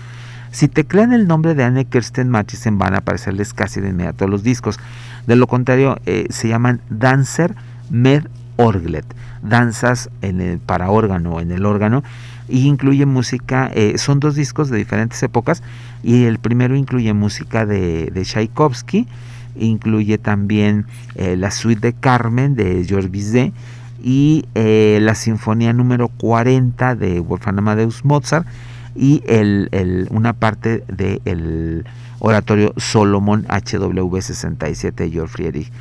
Si 0.51 0.67
teclean 0.67 1.13
el 1.13 1.27
nombre 1.27 1.53
de 1.53 1.63
Anne 1.63 1.85
Kirsten 1.85 2.29
Mathiesen 2.29 2.77
van 2.77 2.95
a 2.95 2.99
aparecerles 2.99 3.53
casi 3.53 3.81
de 3.81 3.89
inmediato 3.89 4.27
los 4.27 4.43
discos. 4.43 4.79
De 5.27 5.35
lo 5.35 5.47
contrario, 5.47 5.99
eh, 6.05 6.25
se 6.29 6.47
llaman 6.47 6.81
Dancer 6.89 7.55
Med 7.89 8.25
Orglet, 8.59 9.05
danzas 9.41 10.09
en 10.21 10.41
el, 10.41 10.59
para 10.59 10.89
órgano, 10.89 11.39
en 11.39 11.51
el 11.51 11.65
órgano, 11.65 12.03
y 12.49 12.67
incluye 12.67 13.05
música, 13.05 13.69
eh, 13.73 13.97
son 13.97 14.19
dos 14.19 14.35
discos 14.35 14.69
de 14.69 14.77
diferentes 14.77 15.21
épocas, 15.23 15.63
y 16.03 16.25
el 16.25 16.39
primero 16.39 16.75
incluye 16.75 17.13
música 17.13 17.65
de, 17.65 18.09
de 18.11 18.23
Tchaikovsky, 18.23 19.07
incluye 19.55 20.17
también 20.17 20.85
eh, 21.15 21.35
la 21.35 21.51
suite 21.51 21.87
de 21.87 21.93
Carmen 21.93 22.55
de 22.55 22.83
Georges 22.85 23.11
Bizet, 23.11 23.53
y 24.01 24.45
la 24.55 25.13
sinfonía 25.13 25.73
número 25.73 26.07
40 26.07 26.95
de 26.95 27.19
Wolfgang 27.19 27.57
Amadeus 27.57 28.05
Mozart, 28.05 28.47
y 28.95 29.21
el, 29.27 30.07
una 30.09 30.31
parte 30.31 30.83
del 30.87 31.85
oratorio 32.19 32.73
Solomon 32.77 33.45
HW67 33.47 34.93
de 34.93 35.09
Georg 35.09 35.29
Friedrich 35.29 35.71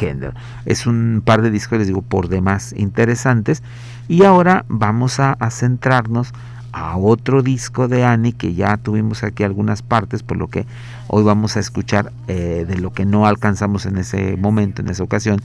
Händel. 0.00 0.32
Es 0.64 0.86
un 0.86 1.22
par 1.24 1.42
de 1.42 1.50
discos, 1.50 1.78
les 1.78 1.86
digo, 1.86 2.02
por 2.02 2.28
demás 2.28 2.74
interesantes. 2.76 3.62
Y 4.08 4.24
ahora 4.24 4.64
vamos 4.68 5.20
a, 5.20 5.36
centrarnos 5.50 6.32
a 6.72 6.96
otro 6.96 7.42
disco 7.42 7.88
de 7.88 8.04
Annie 8.04 8.32
que 8.32 8.54
ya 8.54 8.76
tuvimos 8.76 9.22
aquí 9.22 9.44
algunas 9.44 9.82
partes, 9.82 10.22
por 10.22 10.36
lo 10.36 10.48
que 10.48 10.66
hoy 11.08 11.22
vamos 11.22 11.56
a 11.56 11.60
escuchar 11.60 12.12
eh, 12.28 12.64
de 12.66 12.78
lo 12.78 12.92
que 12.92 13.04
no 13.04 13.26
alcanzamos 13.26 13.86
en 13.86 13.98
ese 13.98 14.36
momento, 14.36 14.82
en 14.82 14.88
esa 14.88 15.02
ocasión. 15.02 15.40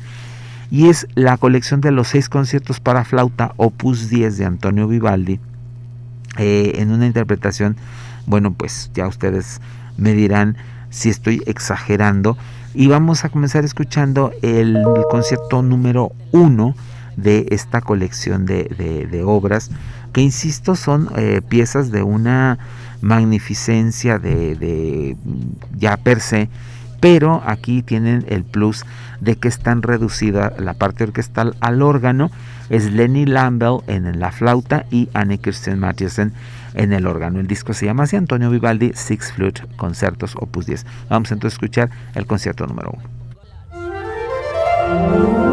Y 0.69 0.89
es 0.89 1.07
la 1.15 1.37
colección 1.37 1.81
de 1.81 1.91
los 1.91 2.09
seis 2.09 2.29
conciertos 2.29 2.79
para 2.79 3.05
flauta, 3.05 3.53
opus 3.57 4.09
10 4.09 4.37
de 4.37 4.45
Antonio 4.45 4.87
Vivaldi, 4.87 5.39
eh, 6.37 6.73
en 6.75 6.91
una 6.91 7.07
interpretación, 7.07 7.77
bueno, 8.25 8.53
pues 8.53 8.91
ya 8.93 9.07
ustedes 9.07 9.61
me 9.97 10.13
dirán 10.13 10.57
si 10.89 11.09
estoy 11.09 11.41
exagerando. 11.45 12.37
Y 12.73 12.87
vamos 12.87 13.25
a 13.25 13.29
comenzar 13.29 13.65
escuchando 13.65 14.31
el, 14.41 14.77
concierto 15.09 15.63
número 15.63 16.11
uno 16.31 16.75
de 17.15 17.47
esta 17.49 17.81
colección 17.81 18.45
de, 18.45 19.23
obras, 19.25 19.71
que 20.13 20.21
insisto 20.21 20.75
son 20.75 21.09
eh, 21.15 21.41
piezas 21.47 21.91
de 21.91 22.03
una 22.03 22.59
magnificencia 23.01 24.19
de, 24.19 24.55
de, 24.55 25.17
ya 25.77 25.97
per 25.97 26.19
se, 26.19 26.49
pero 26.99 27.43
aquí 27.45 27.83
tienen 27.83 28.25
el 28.27 28.43
plus 28.43 28.85
de 29.21 29.35
que 29.35 29.47
están 29.47 29.81
reducida 29.81 30.53
la 30.57 30.73
parte 30.73 31.03
orquestal 31.03 31.55
al 31.59 31.81
órgano 31.81 32.29
es 32.69 32.91
Lenny 32.91 33.25
Lambell 33.25 33.79
en 33.87 34.19
la 34.19 34.31
flauta 34.31 34.85
y 34.91 35.09
Anne 35.13 35.37
Kirsten 35.37 35.79
Mathiesen 35.79 36.33
en 36.73 36.93
el 36.93 37.07
órgano. 37.07 37.39
El 37.39 37.47
disco 37.47 37.73
se 37.73 37.85
llama 37.85 38.03
así 38.03 38.15
Antonio 38.15 38.49
Vivaldi 38.49 38.91
Six 38.93 39.31
Flute 39.33 39.61
Concertos 39.77 40.35
Opus 40.35 40.65
10. 40.65 40.85
Vamos 41.09 41.31
entonces 41.31 41.55
a 41.55 41.57
escuchar 41.57 41.89
el 42.13 42.25
concierto 42.25 42.67
número 42.67 42.93
1. 44.91 45.46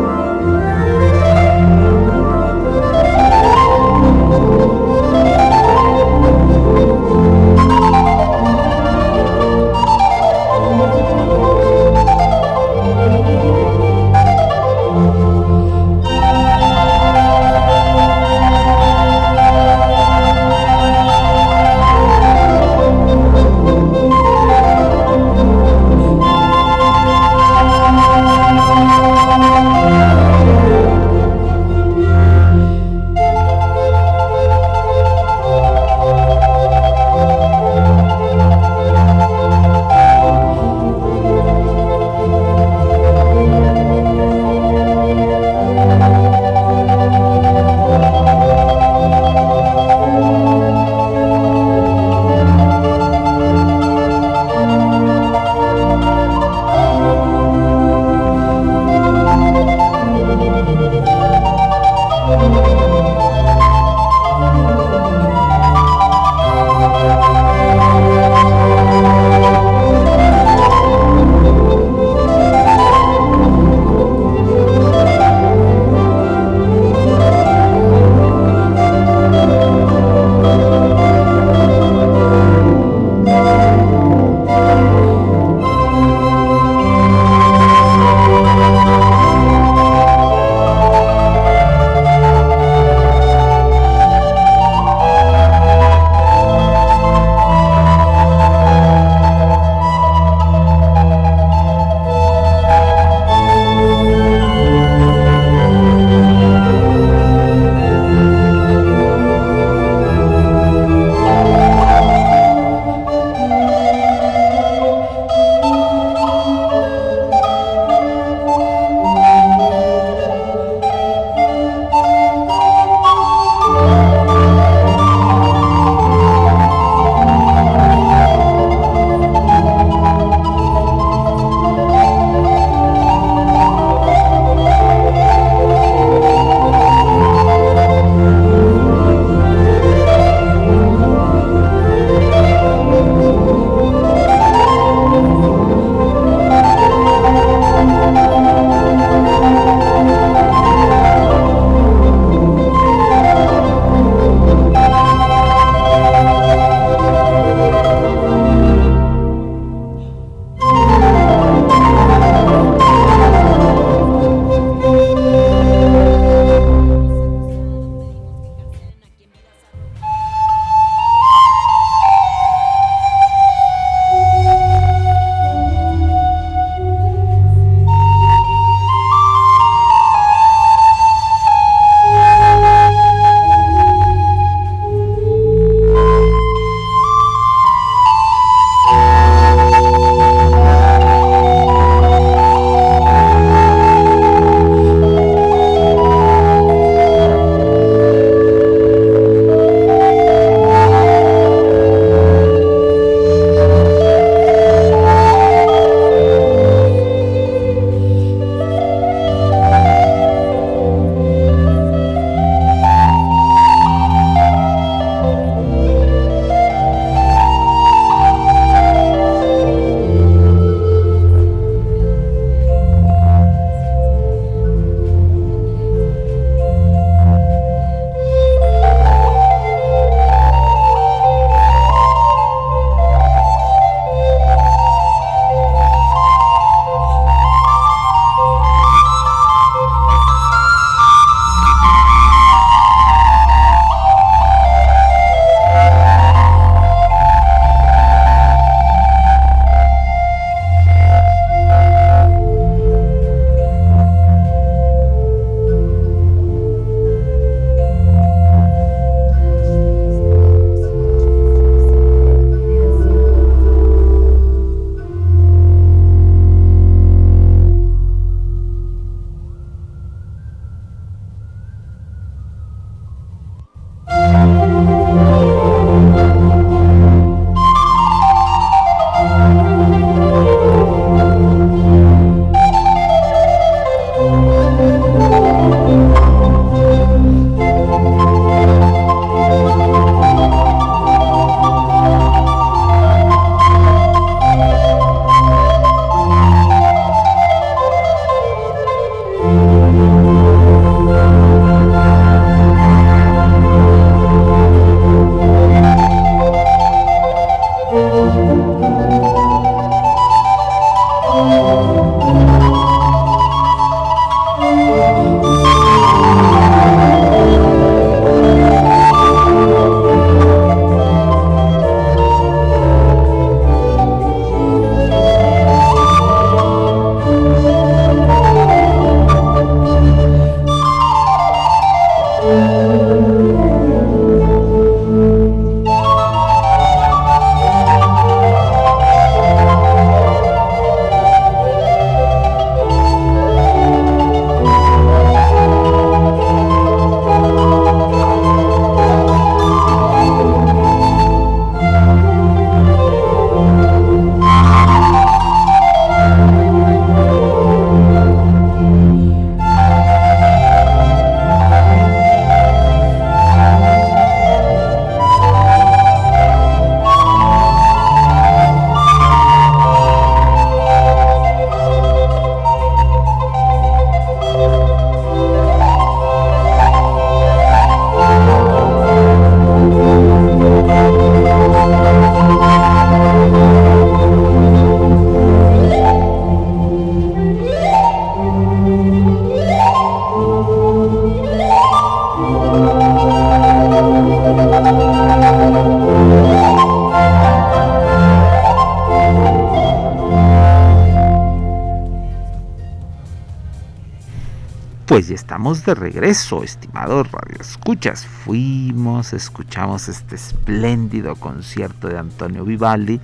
De 405.72 405.94
regreso, 405.94 406.62
estimados 406.62 407.30
radioescuchas. 407.32 408.26
Fuimos, 408.26 409.32
escuchamos 409.32 410.10
este 410.10 410.34
espléndido 410.34 411.36
concierto 411.36 412.08
de 412.08 412.18
Antonio 412.18 412.64
Vivaldi 412.66 413.18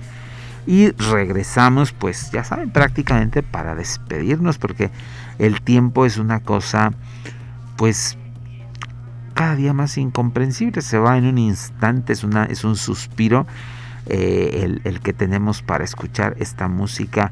y 0.65 0.89
regresamos, 0.89 1.91
pues 1.91 2.31
ya 2.31 2.43
saben, 2.43 2.71
prácticamente 2.71 3.43
para 3.43 3.75
despedirnos, 3.75 4.57
porque 4.57 4.89
el 5.37 5.61
tiempo 5.61 6.05
es 6.07 6.17
una 6.17 6.39
cosa, 6.39 6.93
pues 7.77 8.17
cada 9.35 9.55
día 9.55 9.73
más 9.73 9.97
incomprensible, 9.99 10.81
se 10.81 10.97
va 10.97 11.19
en 11.19 11.27
un 11.27 11.37
instante, 11.37 12.11
es, 12.11 12.23
una, 12.23 12.45
es 12.45 12.63
un 12.63 12.75
suspiro 12.75 13.45
eh, 14.07 14.61
el, 14.63 14.81
el 14.83 14.99
que 14.99 15.13
tenemos 15.13 15.61
para 15.61 15.83
escuchar 15.83 16.35
esta 16.39 16.67
música 16.67 17.31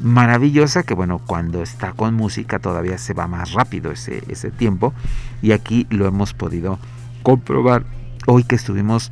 maravillosa 0.00 0.82
que 0.82 0.94
bueno 0.94 1.20
cuando 1.26 1.62
está 1.62 1.92
con 1.92 2.14
música 2.14 2.58
todavía 2.58 2.98
se 2.98 3.14
va 3.14 3.26
más 3.26 3.52
rápido 3.52 3.92
ese, 3.92 4.22
ese 4.28 4.50
tiempo. 4.50 4.92
Y 5.42 5.52
aquí 5.52 5.86
lo 5.90 6.06
hemos 6.06 6.34
podido 6.34 6.78
comprobar 7.22 7.84
hoy 8.26 8.44
que 8.44 8.56
estuvimos 8.56 9.10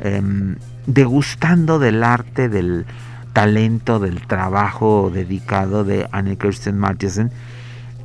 em, 0.00 0.56
degustando 0.86 1.78
del 1.78 2.02
arte 2.02 2.48
del 2.48 2.86
talento 3.32 4.00
del 4.00 4.26
trabajo 4.26 5.10
dedicado 5.12 5.84
de 5.84 6.08
Anne 6.12 6.36
Kirsten 6.36 6.78
Marchesen 6.78 7.30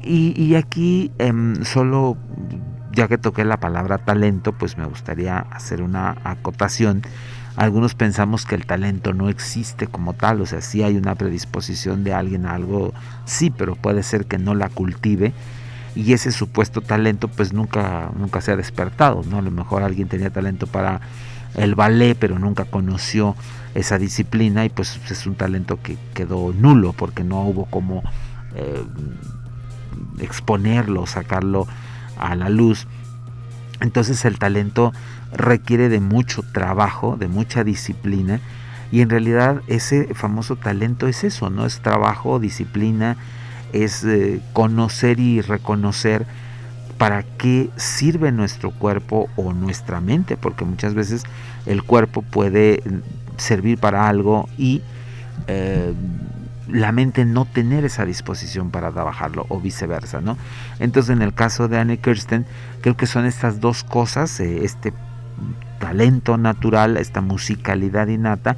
y, 0.03 0.53
aquí 0.53 1.11
em, 1.17 1.63
solo 1.63 2.15
ya 2.91 3.07
que 3.07 3.17
toqué 3.17 3.43
la 3.43 3.59
palabra 3.59 3.97
talento 3.97 4.53
pues 4.53 4.77
me 4.77 4.85
gustaría 4.85 5.39
hacer 5.39 5.81
una 5.81 6.15
acotación 6.23 7.01
algunos 7.55 7.95
pensamos 7.95 8.45
que 8.45 8.55
el 8.55 8.65
talento 8.65 9.13
no 9.13 9.29
existe 9.29 9.87
como 9.87 10.13
tal, 10.13 10.41
o 10.41 10.45
sea, 10.45 10.61
sí 10.61 10.83
hay 10.83 10.97
una 10.97 11.15
predisposición 11.15 12.03
de 12.03 12.13
alguien 12.13 12.45
a 12.45 12.53
algo, 12.53 12.93
sí, 13.25 13.49
pero 13.49 13.75
puede 13.75 14.03
ser 14.03 14.25
que 14.25 14.37
no 14.37 14.55
la 14.55 14.69
cultive 14.69 15.33
y 15.95 16.11
ese 16.11 16.31
supuesto 16.31 16.81
talento 16.81 17.29
pues 17.29 17.53
nunca, 17.53 18.11
nunca 18.17 18.41
se 18.41 18.51
ha 18.51 18.57
despertado, 18.57 19.23
¿no? 19.29 19.37
A 19.37 19.41
lo 19.41 19.51
mejor 19.51 19.83
alguien 19.83 20.09
tenía 20.09 20.29
talento 20.29 20.67
para 20.67 20.99
el 21.55 21.75
ballet, 21.75 22.17
pero 22.19 22.37
nunca 22.37 22.65
conoció 22.65 23.35
esa 23.73 23.97
disciplina 23.97 24.65
y 24.65 24.69
pues 24.69 24.99
es 25.09 25.25
un 25.25 25.35
talento 25.35 25.81
que 25.81 25.97
quedó 26.13 26.53
nulo 26.53 26.93
porque 26.93 27.23
no 27.23 27.41
hubo 27.41 27.65
como 27.65 28.03
eh, 28.55 28.83
exponerlo, 30.19 31.05
sacarlo 31.07 31.65
a 32.17 32.35
la 32.35 32.49
luz. 32.49 32.87
Entonces 33.81 34.23
el 34.25 34.39
talento 34.39 34.93
requiere 35.33 35.89
de 35.89 35.99
mucho 35.99 36.43
trabajo, 36.53 37.17
de 37.17 37.27
mucha 37.27 37.63
disciplina 37.63 38.39
y 38.91 39.01
en 39.01 39.09
realidad 39.09 39.61
ese 39.67 40.13
famoso 40.13 40.55
talento 40.55 41.07
es 41.07 41.23
eso, 41.23 41.49
¿no? 41.49 41.65
Es 41.65 41.81
trabajo, 41.81 42.39
disciplina, 42.39 43.17
es 43.73 44.03
eh, 44.03 44.41
conocer 44.53 45.19
y 45.19 45.41
reconocer 45.41 46.25
para 46.97 47.23
qué 47.23 47.69
sirve 47.75 48.31
nuestro 48.31 48.71
cuerpo 48.71 49.27
o 49.35 49.51
nuestra 49.51 49.99
mente, 49.99 50.37
porque 50.37 50.63
muchas 50.63 50.93
veces 50.93 51.23
el 51.65 51.83
cuerpo 51.83 52.21
puede 52.21 52.81
servir 53.37 53.77
para 53.77 54.07
algo 54.07 54.47
y 54.57 54.81
eh, 55.47 55.93
la 56.67 56.91
mente 56.91 57.25
no 57.25 57.45
tener 57.45 57.85
esa 57.85 58.05
disposición 58.05 58.71
para 58.71 58.91
trabajarlo 58.91 59.45
o 59.49 59.59
viceversa, 59.59 60.21
¿no? 60.21 60.37
Entonces 60.79 61.15
en 61.15 61.21
el 61.21 61.33
caso 61.33 61.67
de 61.67 61.77
Anne 61.77 61.97
Kirsten 61.97 62.45
creo 62.81 62.97
que 62.97 63.07
son 63.07 63.25
estas 63.25 63.59
dos 63.59 63.83
cosas, 63.83 64.39
eh, 64.39 64.65
este 64.65 64.93
talento 65.79 66.37
natural, 66.37 66.97
esta 66.97 67.21
musicalidad 67.21 68.07
innata 68.07 68.57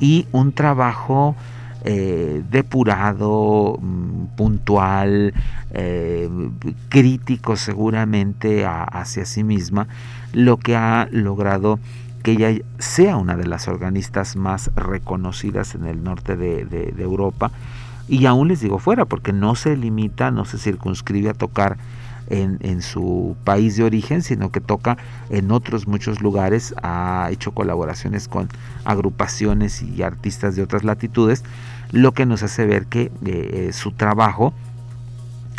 y 0.00 0.26
un 0.32 0.52
trabajo 0.52 1.36
eh, 1.88 2.42
depurado, 2.50 3.78
mm, 3.80 4.36
puntual, 4.36 5.32
eh, 5.70 6.28
crítico 6.88 7.56
seguramente 7.56 8.66
hacia 8.66 9.24
sí 9.24 9.44
misma, 9.44 9.86
lo 10.32 10.56
que 10.56 10.74
ha 10.74 11.06
logrado 11.12 11.78
que 12.26 12.32
ella 12.32 12.60
sea 12.80 13.18
una 13.18 13.36
de 13.36 13.46
las 13.46 13.68
organistas 13.68 14.34
más 14.34 14.72
reconocidas 14.74 15.76
en 15.76 15.86
el 15.86 16.02
norte 16.02 16.36
de, 16.36 16.92
Europa. 16.98 17.52
Y 18.08 18.26
aún 18.26 18.48
les 18.48 18.58
digo 18.58 18.80
fuera 18.80 19.04
porque 19.04 19.32
no 19.32 19.54
se 19.54 19.76
limita, 19.76 20.32
no 20.32 20.44
se 20.44 20.58
circunscribe 20.58 21.30
a 21.30 21.34
tocar 21.34 21.76
en, 22.28 22.82
su 22.82 23.36
país 23.44 23.76
de 23.76 23.84
origen, 23.84 24.22
sino 24.22 24.50
que 24.50 24.60
toca 24.60 24.96
en 25.30 25.52
otros 25.52 25.86
muchos 25.86 26.20
lugares, 26.20 26.74
ha 26.82 27.28
hecho 27.30 27.52
colaboraciones 27.52 28.26
con 28.26 28.48
agrupaciones 28.84 29.80
y 29.80 30.02
artistas 30.02 30.56
de 30.56 30.64
otras 30.64 30.82
latitudes, 30.82 31.44
lo 31.92 32.10
que 32.10 32.26
nos 32.26 32.42
hace 32.42 32.66
ver 32.66 32.86
que 32.86 33.12
eh, 33.24 33.70
su 33.72 33.92
trabajo 33.92 34.52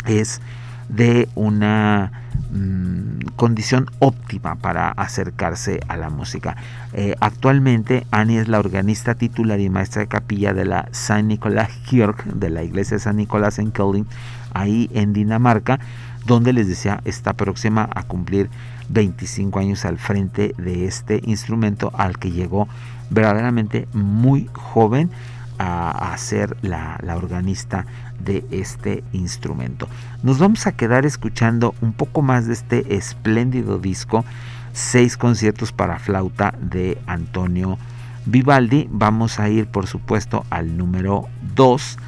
es 0.04 0.42
de 0.90 1.30
una 1.34 2.27
mm, 2.50 3.34
condición 3.36 3.86
óptima 3.98 4.56
para 4.56 4.90
acercarse 4.90 5.80
a 5.88 5.96
la 5.96 6.10
música. 6.10 6.56
Eh, 6.92 7.14
actualmente 7.20 8.06
Annie 8.10 8.38
es 8.38 8.48
la 8.48 8.58
organista 8.58 9.14
titular 9.14 9.60
y 9.60 9.70
maestra 9.70 10.02
de 10.02 10.08
capilla 10.08 10.52
de 10.52 10.64
la 10.64 10.88
San 10.92 11.28
Nicolás 11.28 11.70
Kirk, 11.86 12.24
de 12.24 12.50
la 12.50 12.62
iglesia 12.62 12.96
de 12.96 13.02
San 13.02 13.16
Nicolás 13.16 13.58
en 13.58 13.70
Kolding, 13.70 14.06
ahí 14.54 14.90
en 14.92 15.12
Dinamarca, 15.12 15.78
donde 16.26 16.52
les 16.52 16.68
decía 16.68 17.00
está 17.04 17.32
próxima 17.32 17.88
a 17.94 18.02
cumplir 18.02 18.50
25 18.88 19.58
años 19.58 19.84
al 19.84 19.98
frente 19.98 20.54
de 20.58 20.86
este 20.86 21.20
instrumento 21.24 21.90
al 21.94 22.18
que 22.18 22.30
llegó 22.30 22.68
verdaderamente 23.10 23.88
muy 23.92 24.48
joven 24.52 25.10
a, 25.58 26.14
ser 26.18 26.56
la, 26.62 26.98
la 27.02 27.16
organista 27.16 27.86
de 28.18 28.44
este 28.50 29.04
instrumento. 29.12 29.88
Nos 30.22 30.38
vamos 30.38 30.66
a 30.66 30.72
quedar 30.72 31.06
escuchando 31.06 31.74
un 31.80 31.92
poco 31.92 32.22
más 32.22 32.46
de 32.46 32.52
este 32.52 32.96
espléndido 32.96 33.78
disco, 33.78 34.24
seis 34.72 35.16
conciertos 35.16 35.72
para 35.72 35.98
flauta 35.98 36.54
de 36.60 36.98
Antonio 37.06 37.78
Vivaldi. 38.26 38.88
Vamos 38.90 39.40
a 39.40 39.48
ir 39.48 39.66
por 39.66 39.86
supuesto 39.86 40.44
al 40.50 40.76
número 40.76 41.28
2. 41.54 41.98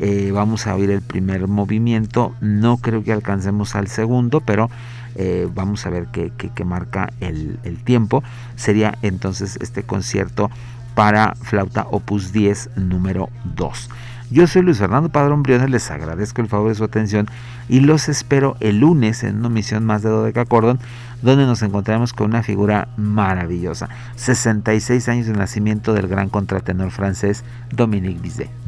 Eh, 0.00 0.30
vamos 0.32 0.66
a 0.66 0.74
oír 0.74 0.90
el 0.90 1.02
primer 1.02 1.48
movimiento. 1.48 2.34
No 2.40 2.78
creo 2.78 3.02
que 3.02 3.12
alcancemos 3.12 3.74
al 3.74 3.88
segundo, 3.88 4.40
pero 4.40 4.70
eh, 5.14 5.48
vamos 5.52 5.86
a 5.86 5.90
ver 5.90 6.06
qué, 6.12 6.64
marca 6.64 7.12
el, 7.20 7.58
el, 7.64 7.82
tiempo. 7.82 8.22
Sería 8.56 8.96
entonces 9.02 9.58
este 9.60 9.82
concierto 9.82 10.50
para 10.98 11.36
flauta 11.36 11.86
opus 11.92 12.32
10 12.32 12.70
número 12.74 13.28
2. 13.54 13.88
Yo 14.32 14.48
soy 14.48 14.62
Luis 14.62 14.78
Fernando 14.78 15.10
Padrón 15.10 15.44
Briones, 15.44 15.70
les 15.70 15.92
agradezco 15.92 16.42
el 16.42 16.48
favor 16.48 16.70
de 16.70 16.74
su 16.74 16.82
atención 16.82 17.28
y 17.68 17.78
los 17.78 18.08
espero 18.08 18.56
el 18.58 18.80
lunes 18.80 19.22
en 19.22 19.36
una 19.36 19.48
misión 19.48 19.86
más 19.86 20.02
de 20.02 20.08
Dodeca 20.08 20.44
Cordon, 20.44 20.80
donde 21.22 21.46
nos 21.46 21.62
encontraremos 21.62 22.12
con 22.12 22.30
una 22.30 22.42
figura 22.42 22.88
maravillosa. 22.96 23.88
66 24.16 25.08
años 25.08 25.26
de 25.28 25.34
nacimiento 25.34 25.94
del 25.94 26.08
gran 26.08 26.30
contratenor 26.30 26.90
francés 26.90 27.44
Dominique 27.70 28.20
Bizet. 28.20 28.67